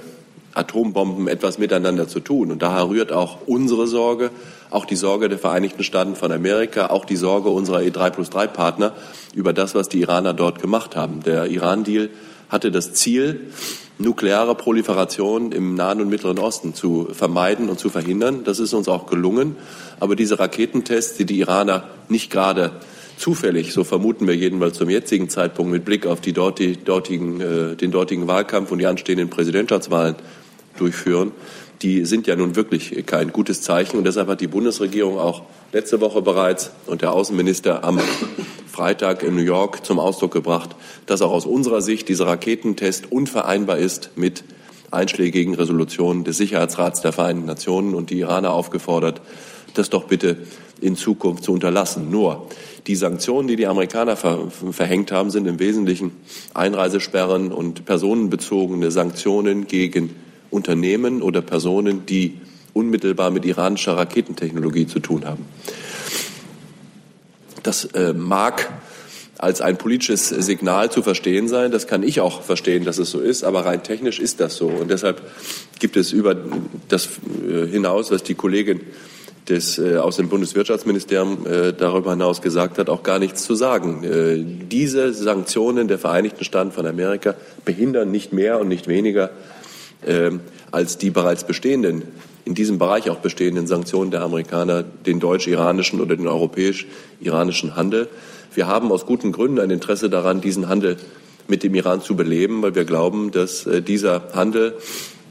[0.55, 2.51] Atombomben etwas miteinander zu tun.
[2.51, 4.31] Und daher rührt auch unsere Sorge,
[4.71, 8.49] auch die Sorge der Vereinigten Staaten von Amerika, auch die Sorge unserer E3 plus 3
[8.49, 8.93] Partner
[9.35, 11.23] über das, was die Iraner dort gemacht haben.
[11.23, 12.11] Der Iran-Deal
[12.53, 13.41] hatte das Ziel,
[13.99, 18.45] nukleare Proliferation im Nahen und Mittleren Osten zu vermeiden und zu verhindern.
[18.45, 19.57] Das ist uns auch gelungen.
[19.99, 22.73] Aber diese Raketentests, die die Iraner nicht gerade
[23.17, 27.91] zufällig, so vermuten wir jedenfalls zum jetzigen Zeitpunkt mit Blick auf die dortigen, äh, den
[27.91, 30.17] dortigen Wahlkampf und die anstehenden Präsidentschaftswahlen
[30.77, 31.33] durchführen,
[31.81, 33.97] die sind ja nun wirklich kein gutes Zeichen.
[33.97, 35.43] Und deshalb hat die Bundesregierung auch
[35.73, 37.99] letzte Woche bereits und der Außenminister am
[38.73, 40.71] Freitag in New York zum Ausdruck gebracht,
[41.05, 44.45] dass auch aus unserer Sicht dieser Raketentest unvereinbar ist mit
[44.91, 49.21] einschlägigen Resolutionen des Sicherheitsrats der Vereinten Nationen und die Iraner aufgefordert,
[49.75, 50.39] das doch bitte
[50.81, 52.11] in Zukunft zu unterlassen.
[52.11, 52.49] Nur
[52.87, 56.13] die Sanktionen, die die Amerikaner ver verhängt haben, sind im Wesentlichen
[56.55, 60.17] Einreisesperren und personenbezogene Sanktionen gegen
[60.51, 62.41] Unternehmen oder Personen, die
[62.73, 65.45] unmittelbar mit iranischer Raketentechnologie zu tun haben.
[67.63, 68.69] Das äh, mag
[69.39, 71.73] als ein politisches Signal zu verstehen sein.
[71.73, 74.69] Das kann ich auch verstehen, dass es so ist, aber rein technisch ist das so.
[74.69, 75.21] Und deshalb
[75.81, 76.37] gibt es über
[76.89, 77.09] das
[77.49, 78.81] äh, hinaus, was die Kollegin
[79.49, 84.05] des, äh, aus dem Bundeswirtschaftsministerium äh, darüber hinaus gesagt hat, auch gar nichts zu sagen.
[84.05, 87.35] Äh, diese Sanktionen der Vereinigten Staaten von Amerika
[87.65, 89.31] behindern nicht mehr und nicht weniger
[90.07, 90.31] äh,
[90.71, 92.03] als die bereits bestehenden,
[92.45, 98.09] in diesem Bereich auch bestehenden Sanktionen der Amerikaner den deutsch-iranischen oder den europäisch-iranischen Handel.
[98.55, 100.97] Wir haben aus guten Gründen ein Interesse daran, diesen Handel
[101.49, 104.75] mit dem Iran zu beleben, weil wir glauben, dass äh, dieser Handel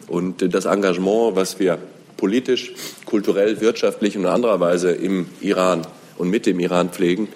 [0.07, 1.77] und das Engagement, was wir
[2.17, 2.73] politisch,
[3.05, 5.87] kulturell, wirtschaftlich und in anderer Weise im Iran
[6.17, 7.27] und mit dem Iran pflegen,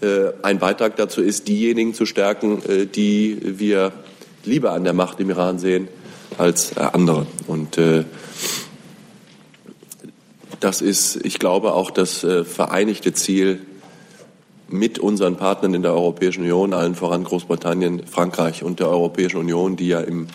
[0.00, 3.92] äh, ein Beitrag dazu ist, diejenigen zu stärken, äh, die wir
[4.44, 5.88] lieber an der Macht im Iran sehen
[6.38, 7.26] als andere.
[7.46, 7.78] Und
[10.60, 13.60] das ist, ich glaube, auch das vereinigte Ziel
[14.68, 19.76] mit unseren Partnern in der Europäischen Union, allen voran Großbritannien, Frankreich und der Europäischen Union,
[19.76, 20.28] die ja im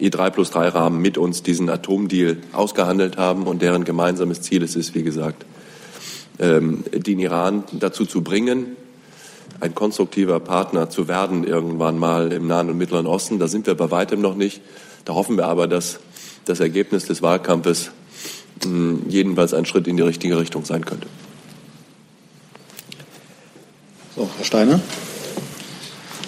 [0.00, 4.76] E3 plus 3 Rahmen mit uns diesen Atomdeal ausgehandelt haben und deren gemeinsames Ziel es
[4.76, 5.44] ist, wie gesagt,
[6.38, 8.76] ähm, den Iran dazu zu bringen,
[9.60, 13.38] ein konstruktiver Partner zu werden irgendwann mal im Nahen und Mittleren Osten.
[13.38, 14.62] Da sind wir bei weitem noch nicht.
[15.04, 16.00] Da hoffen wir aber, dass
[16.44, 17.92] das Ergebnis des Wahlkampfes
[19.08, 21.06] jedenfalls ein Schritt in die richtige Richtung sein könnte.
[24.16, 24.80] So, Herr Steiner.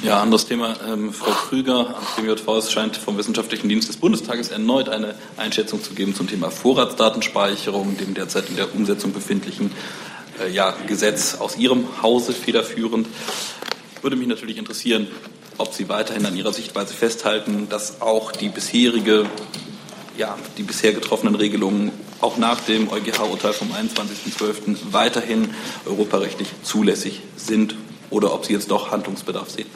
[0.03, 0.77] Ja, anderes Thema.
[0.87, 5.95] Ähm, Frau Krüger am BMJV scheint vom Wissenschaftlichen Dienst des Bundestages erneut eine Einschätzung zu
[5.95, 9.73] geben zum Thema Vorratsdatenspeicherung, dem derzeit in der Umsetzung befindlichen
[10.41, 13.09] äh, ja, Gesetz aus Ihrem Hause federführend.
[14.03, 15.09] Würde mich natürlich interessieren,
[15.59, 19.27] ob Sie weiterhin an Ihrer Sichtweise festhalten, dass auch die bisherige,
[20.17, 24.93] ja, die bisher getroffenen Regelungen auch nach dem EuGH-Urteil vom 21.12.
[24.93, 25.55] weiterhin
[25.85, 27.77] europarechtlich zulässig sind
[28.11, 29.67] oder ob Sie jetzt doch Handlungsbedarf sehen.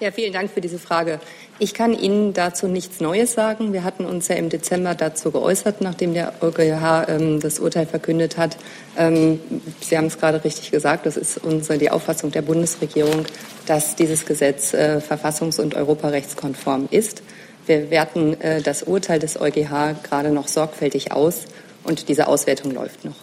[0.00, 1.20] Ja, vielen Dank für diese Frage.
[1.60, 3.72] Ich kann Ihnen dazu nichts Neues sagen.
[3.72, 8.36] Wir hatten uns ja im Dezember dazu geäußert, nachdem der EuGH ähm, das Urteil verkündet
[8.36, 8.56] hat.
[8.98, 9.40] Ähm,
[9.80, 13.24] Sie haben es gerade richtig gesagt, das ist unsere, die Auffassung der Bundesregierung,
[13.66, 17.22] dass dieses Gesetz äh, verfassungs- und europarechtskonform ist.
[17.66, 21.44] Wir werten äh, das Urteil des EuGH gerade noch sorgfältig aus
[21.84, 23.14] und diese Auswertung läuft noch.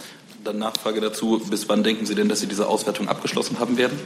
[0.43, 1.39] Dann Nachfrage dazu.
[1.49, 3.99] Bis wann denken Sie denn, dass Sie diese Auswertung abgeschlossen haben werden?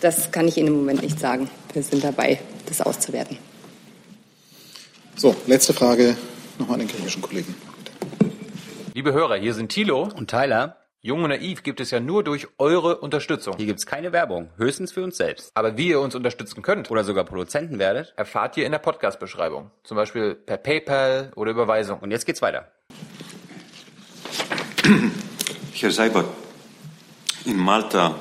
[0.00, 1.50] Das kann ich Ihnen im Moment nicht sagen.
[1.72, 3.38] Wir sind dabei, das auszuwerten.
[5.16, 6.16] So, letzte Frage
[6.58, 7.54] nochmal an den griechischen Kollegen.
[8.94, 10.79] Liebe Hörer, hier sind Thilo und Tyler.
[11.02, 13.56] Jung und Naiv gibt es ja nur durch eure Unterstützung.
[13.56, 15.50] Hier gibt es keine Werbung, höchstens für uns selbst.
[15.54, 19.70] Aber wie ihr uns unterstützen könnt oder sogar Produzenten werdet, erfahrt ihr in der Podcast-Beschreibung.
[19.82, 22.00] Zum Beispiel per PayPal oder Überweisung.
[22.00, 22.70] Und jetzt geht's weiter.
[25.72, 26.26] Herr Seibert,
[27.46, 28.20] in Malta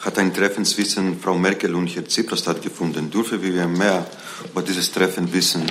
[0.00, 3.12] hat ein Treffen zwischen Frau Merkel und Herrn Tsipras stattgefunden.
[3.12, 4.04] Dürfen wir mehr
[4.50, 5.70] über dieses Treffen wissen?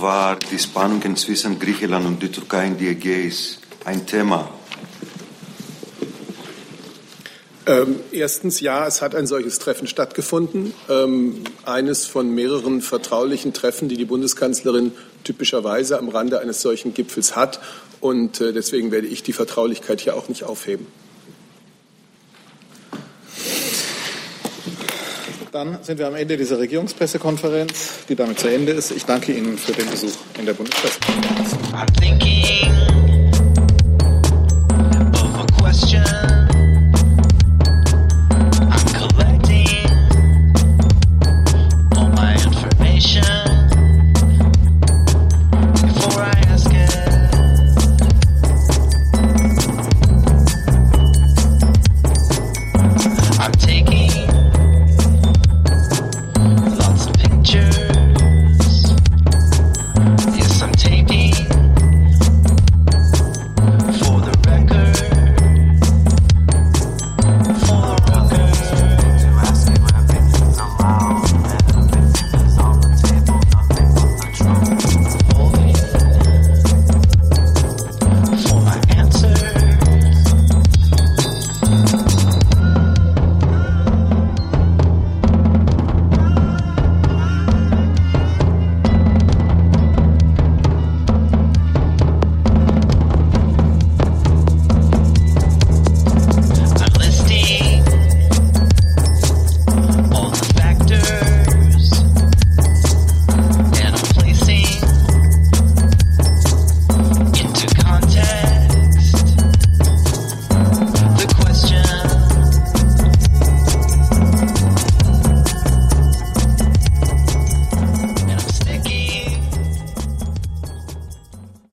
[0.00, 4.50] War die Spannungen zwischen Griechenland und der Türkei in die Ägäis ein Thema?
[7.66, 10.74] Ähm, erstens, ja, es hat ein solches Treffen stattgefunden.
[10.90, 14.92] Ähm, eines von mehreren vertraulichen Treffen, die die Bundeskanzlerin
[15.24, 17.60] typischerweise am Rande eines solchen Gipfels hat.
[18.00, 20.86] Und äh, deswegen werde ich die Vertraulichkeit hier auch nicht aufheben.
[25.50, 28.90] Dann sind wir am Ende dieser Regierungspressekonferenz, die damit zu Ende ist.
[28.90, 32.93] Ich danke Ihnen für den Besuch in der Bundespressekonferenz.